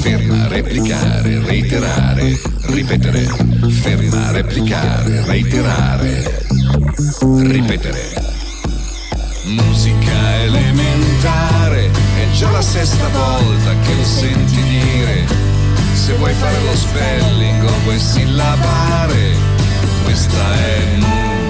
[0.00, 3.28] Ferma, replicare, reiterare, ripetere,
[3.68, 6.46] ferma, replicare, reiterare,
[7.20, 8.24] ripetere.
[9.44, 15.26] Musica elementare è già la sesta volta che lo senti dire.
[15.92, 19.34] Se vuoi fare lo spelling o vuoi sillabare,
[20.04, 21.45] questa è musica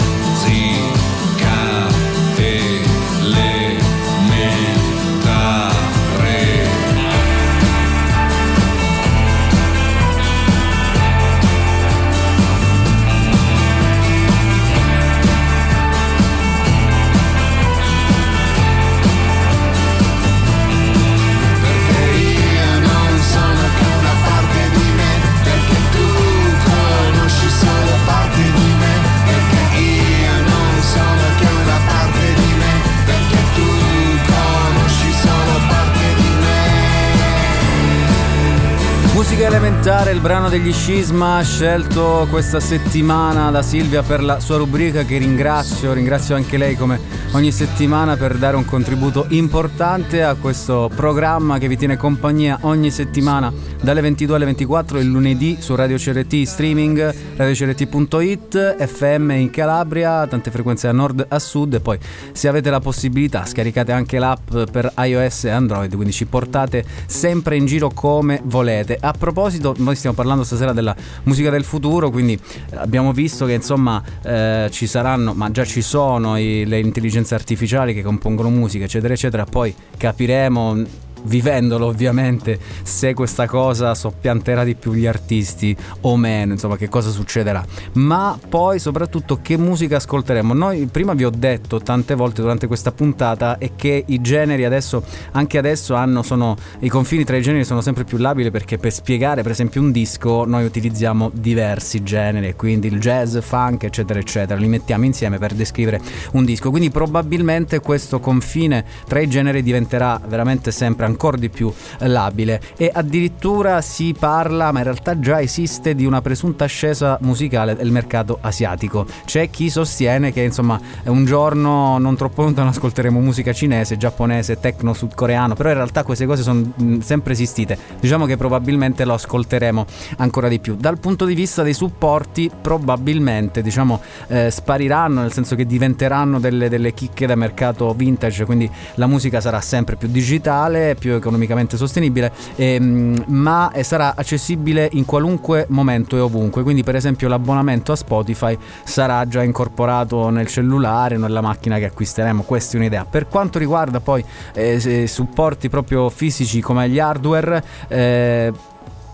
[39.28, 45.02] Musica elementare, il brano degli Scisma scelto questa settimana da Silvia per la sua rubrica
[45.02, 47.00] che ringrazio, ringrazio anche lei come
[47.36, 52.90] ogni settimana per dare un contributo importante a questo programma che vi tiene compagnia ogni
[52.90, 53.52] settimana
[53.82, 60.50] dalle 22 alle 24 il lunedì su Radio CRT streaming, radiocrt.it, FM in Calabria, tante
[60.50, 61.98] frequenze da nord a sud e poi
[62.32, 67.56] se avete la possibilità scaricate anche l'app per iOS e Android, quindi ci portate sempre
[67.56, 68.96] in giro come volete.
[68.98, 72.38] A proposito, noi stiamo parlando stasera della musica del futuro, quindi
[72.76, 77.92] abbiamo visto che insomma eh, ci saranno, ma già ci sono i- le intelligenze artificiali
[77.94, 80.84] che compongono musica, eccetera, eccetera, poi capiremo
[81.26, 87.10] vivendolo ovviamente se questa cosa soppianterà di più gli artisti o meno, insomma che cosa
[87.10, 87.64] succederà.
[87.94, 90.54] Ma poi soprattutto che musica ascolteremo.
[90.54, 95.02] Noi prima vi ho detto tante volte durante questa puntata è che i generi adesso,
[95.32, 98.92] anche adesso hanno, sono, i confini tra i generi sono sempre più labili perché per
[98.92, 104.58] spiegare per esempio un disco noi utilizziamo diversi generi, quindi il jazz, funk eccetera eccetera,
[104.58, 106.00] li mettiamo insieme per descrivere
[106.32, 106.70] un disco.
[106.70, 112.90] Quindi probabilmente questo confine tra i generi diventerà veramente sempre ancora di più labile e
[112.92, 118.38] addirittura si parla, ma in realtà già esiste, di una presunta ascesa musicale del mercato
[118.40, 119.06] asiatico.
[119.24, 124.92] C'è chi sostiene che insomma un giorno non troppo lontano ascolteremo musica cinese, giapponese, tecno
[124.92, 127.78] sudcoreano, però in realtà queste cose sono sempre esistite.
[128.00, 129.86] Diciamo che probabilmente lo ascolteremo
[130.18, 130.76] ancora di più.
[130.76, 136.68] Dal punto di vista dei supporti, probabilmente diciamo eh, spariranno, nel senso che diventeranno delle,
[136.68, 142.32] delle chicche da mercato vintage, quindi la musica sarà sempre più digitale, più economicamente sostenibile,
[142.56, 146.62] ehm, ma eh, sarà accessibile in qualunque momento e ovunque.
[146.62, 152.42] Quindi, per esempio, l'abbonamento a Spotify sarà già incorporato nel cellulare, nella macchina che acquisteremo.
[152.42, 153.04] Questa è un'idea.
[153.04, 154.24] Per quanto riguarda poi
[154.54, 158.52] eh, supporti proprio fisici come gli hardware, eh,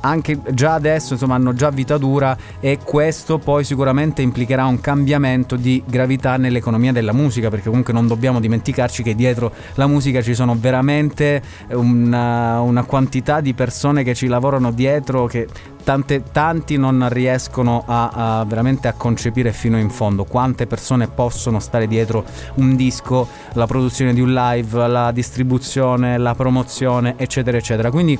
[0.02, 5.56] anche già adesso insomma hanno già vita dura e questo poi sicuramente implicherà un cambiamento
[5.56, 10.34] di gravità nell'economia della musica perché comunque non dobbiamo dimenticarci che dietro la musica ci
[10.34, 15.46] sono veramente una, una quantità di persone che ci lavorano dietro che
[15.82, 20.24] tante, tanti non riescono a, a veramente a concepire fino in fondo.
[20.24, 22.24] Quante persone possono stare dietro
[22.54, 27.90] un disco, la produzione di un live, la distribuzione, la promozione eccetera eccetera.
[27.90, 28.18] Quindi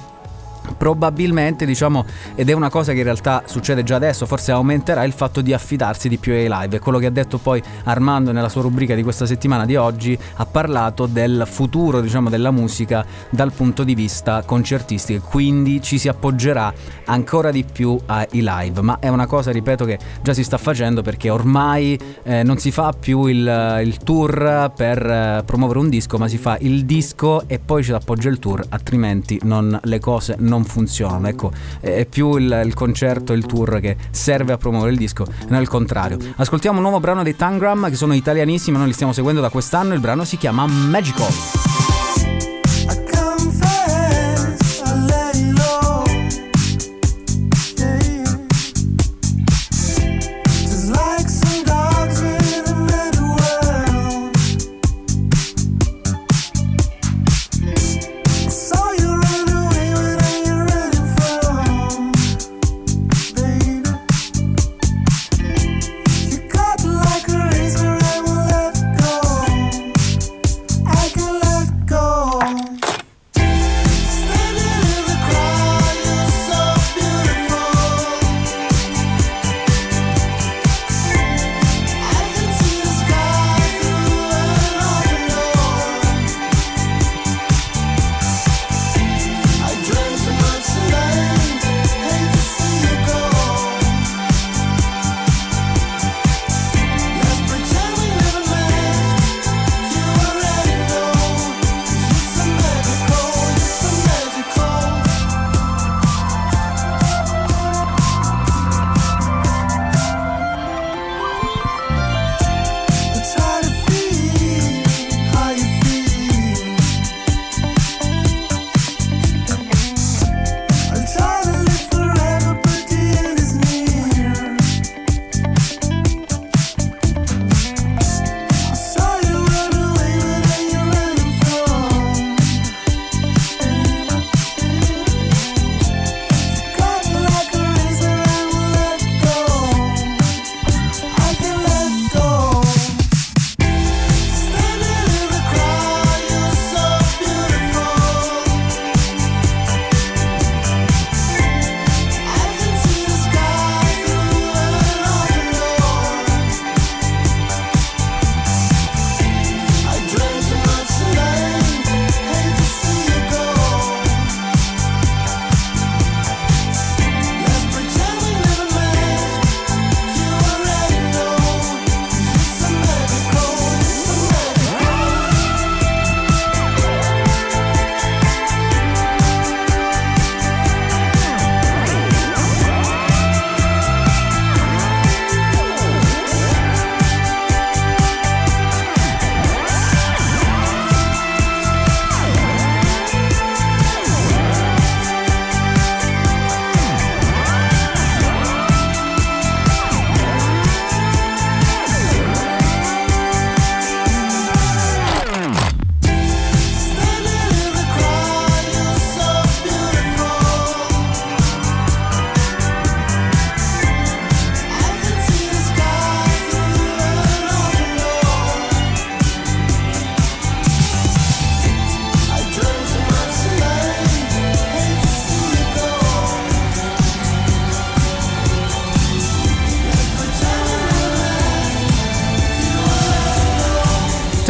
[0.76, 5.12] probabilmente diciamo ed è una cosa che in realtà succede già adesso forse aumenterà il
[5.12, 6.78] fatto di affidarsi di più ai live.
[6.78, 10.46] Quello che ha detto poi Armando nella sua rubrica di questa settimana di oggi ha
[10.46, 15.26] parlato del futuro diciamo della musica dal punto di vista concertistico.
[15.28, 16.72] Quindi ci si appoggerà
[17.06, 18.80] ancora di più ai live.
[18.82, 22.70] Ma è una cosa ripeto che già si sta facendo perché ormai eh, non si
[22.70, 27.48] fa più il, il tour per eh, promuovere un disco ma si fa il disco
[27.48, 31.28] e poi ci si appoggia il tour altrimenti non, le cose non funzionano.
[31.28, 35.60] Ecco è più il, il concerto il tour che serve a promuovere il disco non
[35.60, 36.18] il contrario.
[36.36, 39.94] Ascoltiamo un nuovo brano dei Tangram che sono italianissimi noi li stiamo seguendo da quest'anno.
[39.94, 41.32] Il brano si chiama Magical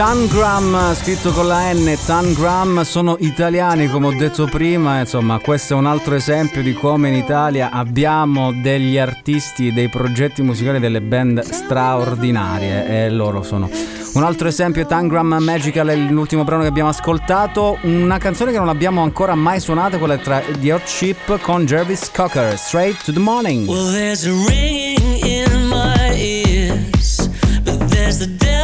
[0.05, 5.77] Tangram, scritto con la N, Tangram, sono italiani come ho detto prima, insomma questo è
[5.77, 11.43] un altro esempio di come in Italia abbiamo degli artisti, dei progetti musicali, delle band
[11.43, 13.71] straordinarie e loro sono.
[14.15, 18.59] Un altro esempio è Tangram Magical, è l'ultimo brano che abbiamo ascoltato, una canzone che
[18.59, 23.13] non abbiamo ancora mai suonato, quella tra The Hot Chip con Jervis Cocker, Straight to
[23.13, 23.69] the Morning.
[23.69, 27.29] Well, there's a ringing in my ears,
[27.63, 28.62] but there's the devil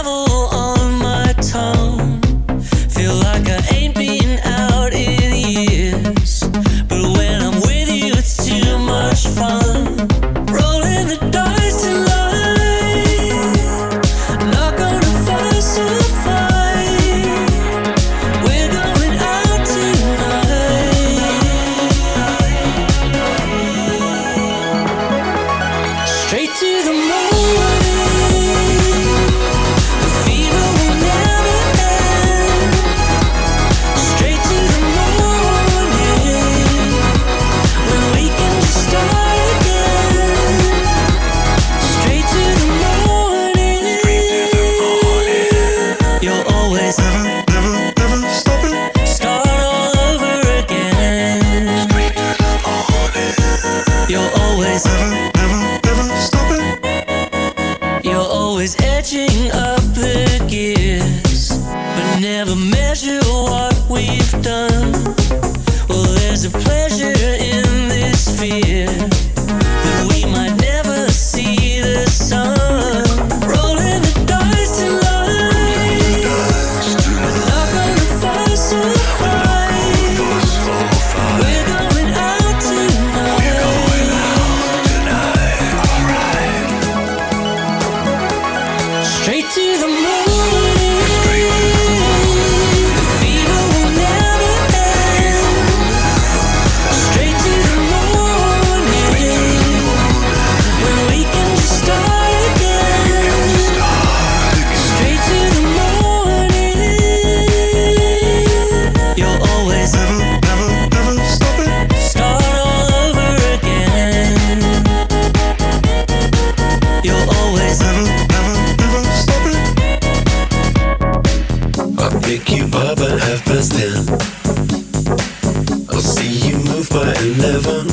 [126.90, 127.86] by eleven.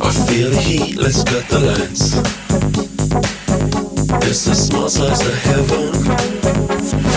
[0.00, 2.16] I feel the heat, let's cut the lights.
[4.26, 7.15] It's a small slice of heaven.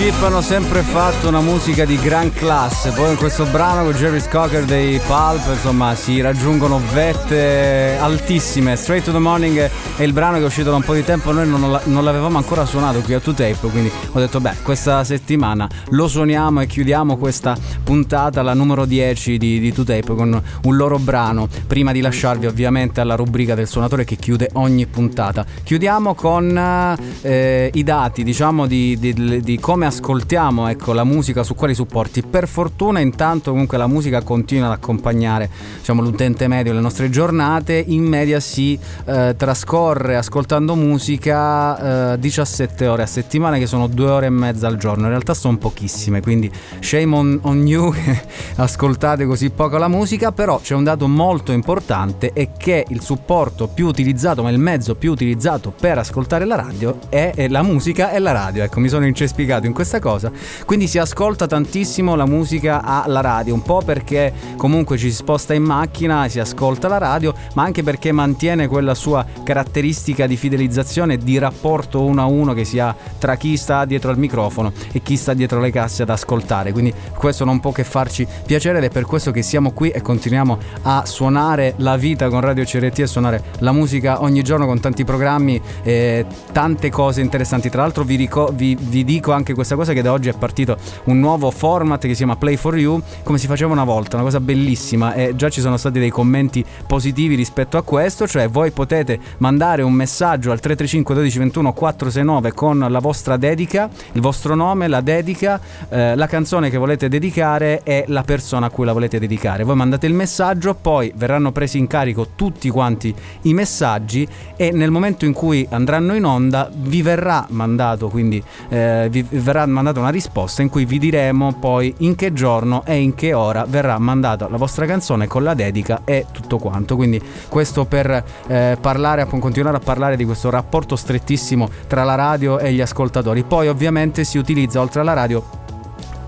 [0.00, 2.90] Chip hanno sempre fatto una musica di gran classe.
[2.92, 8.76] Poi in questo brano con Jerry Cocker dei Pulp, insomma, si raggiungono vette altissime.
[8.76, 9.58] Straight to the Morning
[9.96, 11.32] è il brano che è uscito da un po' di tempo.
[11.32, 15.68] Noi non, non l'avevamo ancora suonato qui a 2Tape, quindi ho detto, beh, questa settimana
[15.90, 17.54] lo suoniamo e chiudiamo questa
[17.90, 21.48] puntata, la numero 10 di, di 2Tape, con un loro brano.
[21.66, 25.44] Prima di lasciarvi ovviamente alla rubrica del suonatore che chiude ogni puntata.
[25.64, 31.56] Chiudiamo con eh, i dati, diciamo, di, di- di come ascoltiamo ecco, la musica su
[31.56, 32.22] quali supporti.
[32.22, 37.84] Per fortuna intanto comunque la musica continua ad accompagnare diciamo, l'utente medio le nostre giornate.
[37.88, 44.10] In media si eh, trascorre ascoltando musica eh, 17 ore a settimana che sono due
[44.10, 45.02] ore e mezza al giorno.
[45.02, 46.48] In realtà sono pochissime, quindi
[46.78, 48.20] shame on, on you che
[48.56, 53.68] ascoltate così poco la musica, però c'è un dato molto importante è che il supporto
[53.68, 58.10] più utilizzato, ma il mezzo più utilizzato per ascoltare la radio è, è la musica
[58.10, 58.62] e la radio.
[58.64, 60.30] Ecco, mi sono incespicato in questa cosa.
[60.66, 65.54] Quindi si ascolta tantissimo la musica alla radio, un po' perché comunque ci si sposta
[65.54, 71.16] in macchina, si ascolta la radio, ma anche perché mantiene quella sua caratteristica di fidelizzazione,
[71.16, 75.00] di rapporto uno a uno che si ha tra chi sta dietro al microfono e
[75.02, 76.72] chi sta dietro le casse ad ascoltare.
[76.72, 80.00] Quindi questo non può che farci piacere ed è per questo che siamo qui e
[80.00, 84.80] continuiamo a suonare la vita con Radio CRT e suonare la musica ogni giorno con
[84.80, 87.70] tanti programmi e tante cose interessanti.
[87.70, 90.76] Tra l'altro vi, rico- vi- vi dico anche questa cosa che da oggi è partito
[91.04, 94.24] un nuovo format che si chiama Play for You, come si faceva una volta, una
[94.24, 98.70] cosa bellissima e già ci sono stati dei commenti positivi rispetto a questo, cioè voi
[98.70, 104.54] potete mandare un messaggio al 335 12 21 469 con la vostra dedica, il vostro
[104.54, 108.92] nome, la dedica, eh, la canzone che volete dedicare e la persona a cui la
[108.92, 109.64] volete dedicare.
[109.64, 114.90] Voi mandate il messaggio, poi verranno presi in carico tutti quanti i messaggi e nel
[114.90, 120.10] momento in cui andranno in onda vi verrà mandato quindi eh, vi verrà mandata una
[120.10, 124.48] risposta in cui vi diremo poi in che giorno e in che ora verrà mandata
[124.48, 126.96] la vostra canzone con la dedica e tutto quanto.
[126.96, 132.58] Quindi questo per eh, parlare, continuare a parlare di questo rapporto strettissimo tra la radio
[132.58, 133.42] e gli ascoltatori.
[133.44, 135.69] Poi ovviamente si utilizza oltre alla radio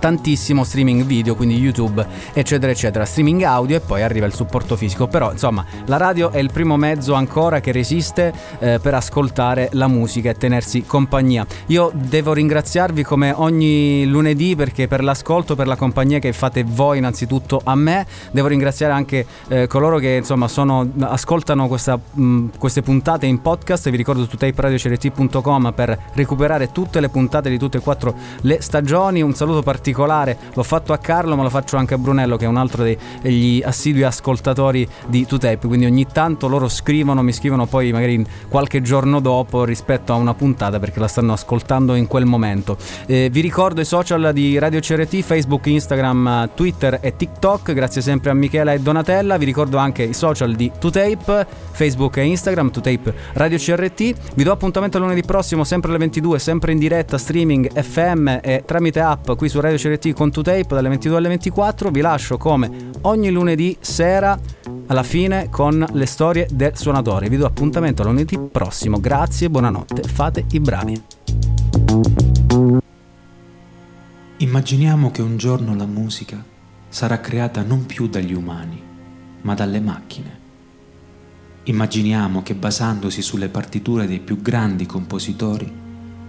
[0.03, 5.07] tantissimo streaming video, quindi YouTube, eccetera, eccetera, streaming audio e poi arriva il supporto fisico.
[5.07, 9.87] Però, insomma, la radio è il primo mezzo ancora che resiste eh, per ascoltare la
[9.87, 11.47] musica e tenersi compagnia.
[11.67, 16.99] Io devo ringraziarvi come ogni lunedì perché per l'ascolto, per la compagnia che fate voi
[16.99, 22.83] innanzitutto a me, devo ringraziare anche eh, coloro che insomma sono, ascoltano questa, mh, queste
[22.83, 23.89] puntate in podcast.
[23.89, 29.23] Vi ricordo su taperadioCRT.com per recuperare tutte le puntate di tutte e quattro le stagioni.
[29.23, 30.37] Un saluto particolare particolare.
[30.55, 33.63] L'ho fatto a Carlo ma lo faccio anche a Brunello che è un altro degli
[33.65, 39.21] assidui ascoltatori di 2Tape quindi ogni tanto loro scrivono mi scrivono poi magari qualche giorno
[39.21, 42.77] dopo rispetto a una puntata perché la stanno ascoltando in quel momento.
[43.07, 47.73] Eh, vi ricordo i social di Radio CRT Facebook, Instagram, Twitter e TikTok.
[47.73, 49.37] Grazie sempre a Michela e Donatella.
[49.37, 54.53] Vi ricordo anche i social di 2Tape Facebook e Instagram 2Tape Radio CRT vi do
[54.53, 59.49] appuntamento lunedì prossimo sempre alle 22 sempre in diretta streaming FM e tramite app qui
[59.49, 61.91] su Radio CRT con 2Tape dalle 22 alle 24.
[61.91, 64.39] Vi lascio come ogni lunedì sera
[64.87, 67.29] alla fine con le storie del suonatore.
[67.29, 69.01] Vi do appuntamento lunedì prossimo.
[69.01, 71.03] Grazie, buonanotte, fate i bravi.
[74.37, 76.41] Immaginiamo che un giorno la musica
[76.89, 78.81] sarà creata non più dagli umani,
[79.41, 80.39] ma dalle macchine.
[81.65, 85.81] Immaginiamo che basandosi sulle partiture dei più grandi compositori,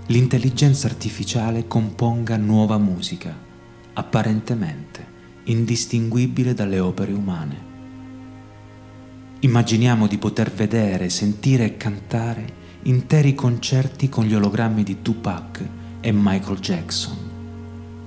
[0.07, 3.42] l'intelligenza artificiale componga nuova musica,
[3.93, 5.11] apparentemente
[5.45, 7.71] indistinguibile dalle opere umane.
[9.39, 15.61] Immaginiamo di poter vedere, sentire e cantare interi concerti con gli ologrammi di Tupac
[15.99, 17.17] e Michael Jackson,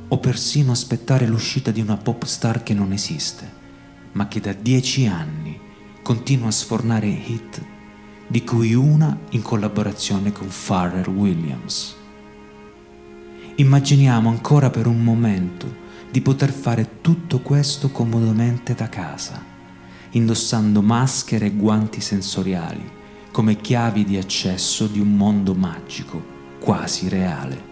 [0.08, 3.50] o persino aspettare l'uscita di una pop star che non esiste,
[4.12, 5.58] ma che da dieci anni
[6.02, 7.64] continua a sfornare hit
[8.28, 11.95] di cui una in collaborazione con Pharrell Williams.
[13.56, 19.42] Immaginiamo ancora per un momento di poter fare tutto questo comodamente da casa,
[20.10, 22.94] indossando maschere e guanti sensoriali
[23.30, 26.22] come chiavi di accesso di un mondo magico,
[26.58, 27.62] quasi reale.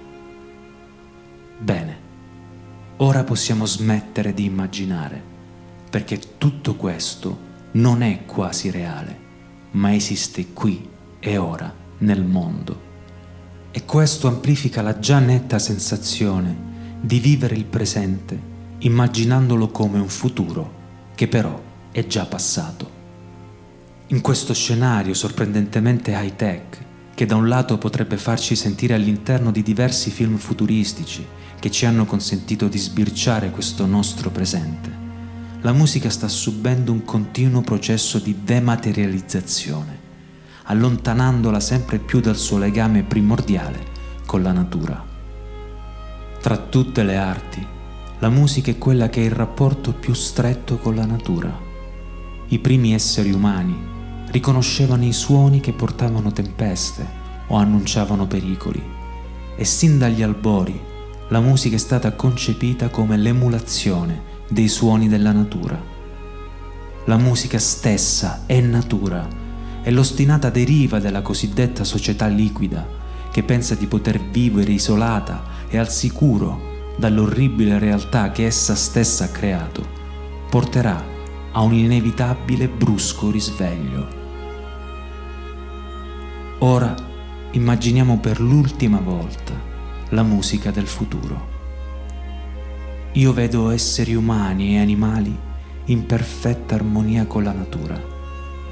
[1.59, 1.99] Bene,
[2.99, 5.23] ora possiamo smettere di immaginare,
[5.89, 7.39] perché tutto questo
[7.73, 9.23] non è quasi reale
[9.75, 10.89] ma esiste qui
[11.21, 12.84] e ora nel mondo.
[13.77, 16.57] E questo amplifica la già netta sensazione
[17.01, 18.39] di vivere il presente
[18.79, 20.83] immaginandolo come un futuro
[21.17, 21.61] che però
[21.91, 22.89] è già passato.
[24.07, 26.79] In questo scenario sorprendentemente high tech,
[27.17, 31.27] che da un lato potrebbe farci sentire all'interno di diversi film futuristici
[31.59, 34.89] che ci hanno consentito di sbirciare questo nostro presente,
[35.63, 39.94] la musica sta subendo un continuo processo di dematerializzazione,
[40.65, 43.93] allontanandola sempre più dal suo legame primordiale
[44.25, 45.05] con la natura.
[46.41, 47.67] Tra tutte le arti,
[48.19, 51.59] la musica è quella che ha il rapporto più stretto con la natura.
[52.49, 53.93] I primi esseri umani
[54.31, 58.83] riconoscevano i suoni che portavano tempeste o annunciavano pericoli
[59.57, 60.93] e sin dagli albori
[61.29, 65.93] la musica è stata concepita come l'emulazione dei suoni della natura.
[67.07, 69.43] La musica stessa è natura
[69.87, 72.89] e l'ostinata deriva della cosiddetta società liquida
[73.31, 79.29] che pensa di poter vivere isolata e al sicuro dall'orribile realtà che essa stessa ha
[79.29, 79.87] creato,
[80.49, 81.05] porterà
[81.53, 84.23] a un inevitabile brusco risveglio.
[86.61, 86.95] Ora
[87.51, 89.53] immaginiamo per l'ultima volta
[90.11, 91.53] la musica del futuro.
[93.13, 95.37] Io vedo esseri umani e animali
[95.87, 98.01] in perfetta armonia con la natura,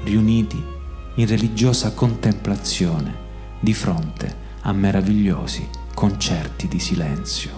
[0.03, 0.72] riuniti
[1.15, 3.13] in religiosa contemplazione
[3.59, 7.51] di fronte a meravigliosi concerti di silenzio.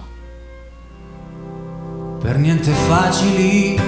[2.20, 3.80] Per niente facili,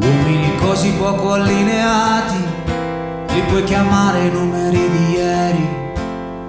[0.00, 2.42] uomini così poco allineati,
[3.32, 5.68] li puoi chiamare numeri di ieri,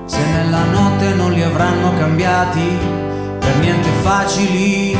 [0.05, 2.77] se nella notte non li avranno cambiati
[3.39, 4.97] per niente facili,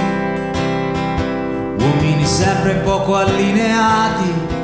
[1.77, 4.54] uomini sempre poco allineati,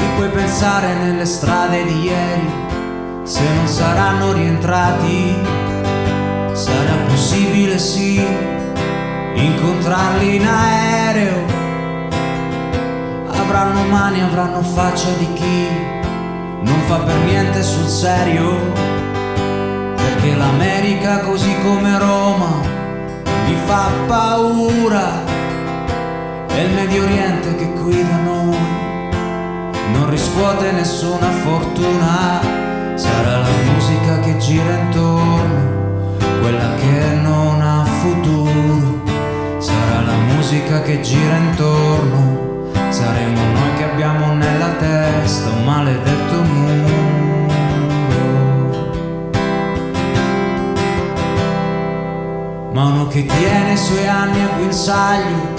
[0.00, 2.50] li puoi pensare nelle strade di ieri,
[3.22, 5.34] se non saranno rientrati,
[6.52, 8.24] sarà possibile sì,
[9.34, 11.44] incontrarli in aereo,
[13.26, 15.68] avranno mani, avranno faccia di chi
[16.62, 18.88] non fa per niente sul serio.
[19.96, 22.60] Perché l'America così come Roma
[23.46, 25.28] mi fa paura.
[26.48, 28.79] E il Medio Oriente che qui da noi
[29.92, 32.40] non riscuote nessuna fortuna.
[32.94, 35.70] Sarà la musica che gira intorno
[36.40, 39.02] quella che non ha futuro.
[39.58, 42.68] Sarà la musica che gira intorno.
[42.88, 46.98] Saremo noi che abbiamo nella testa un maledetto muro.
[52.72, 55.58] Ma uno che tiene i suoi anni a guinzaglio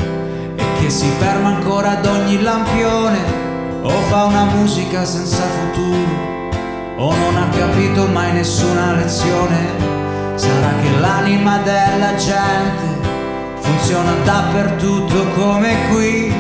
[0.56, 3.41] e che si ferma ancora ad ogni lampione
[3.82, 6.40] o fa una musica senza futuro
[6.98, 9.90] o non ha capito mai nessuna lezione.
[10.36, 13.10] Sarà che l'anima della gente
[13.60, 16.34] funziona dappertutto come qui.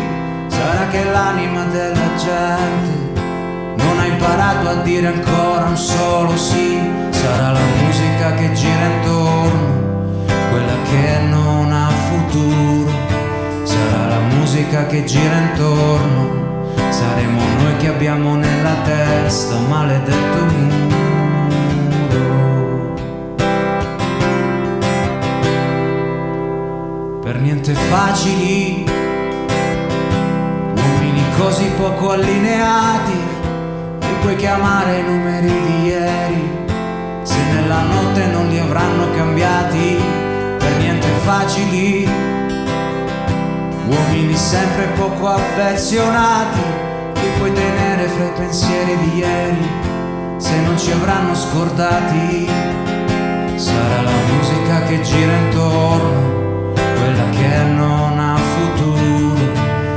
[0.47, 3.21] Sarà che l'anima della gente
[3.75, 6.79] non ha imparato a dire ancora un solo sì.
[7.09, 9.81] Sarà la musica che gira intorno
[10.51, 12.91] quella che non ha futuro,
[13.63, 16.40] sarà la musica che gira intorno,
[17.01, 20.79] saremo noi che abbiamo nella testa un maledetto muro.
[27.23, 28.85] Per niente facili,
[30.75, 33.19] uomini così poco allineati,
[34.01, 36.49] li puoi chiamare i numeri di ieri,
[37.23, 39.97] se nella notte non li avranno cambiati
[40.59, 42.07] per niente facili,
[43.87, 46.80] uomini sempre poco affezionati,
[47.41, 49.67] puoi tenere fra i pensieri di ieri,
[50.37, 52.47] se non ci avranno scordati,
[53.55, 59.41] sarà la musica che gira intorno, quella che non ha futuro,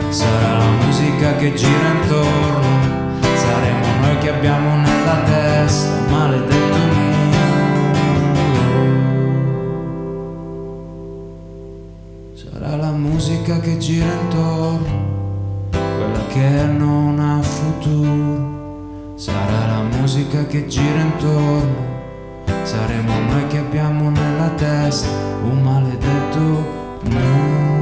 [0.08, 7.42] sarà la musica che gira intorno, saremo noi che abbiamo nella testa maledetto muro.
[12.32, 15.03] Sarà la musica che gira intorno,
[16.14, 18.52] quella che non ha futuro.
[19.16, 21.92] Sarà la musica che gira intorno,
[22.62, 25.08] saremo noi che abbiamo nella testa
[25.42, 26.38] un maledetto
[27.02, 27.73] muro.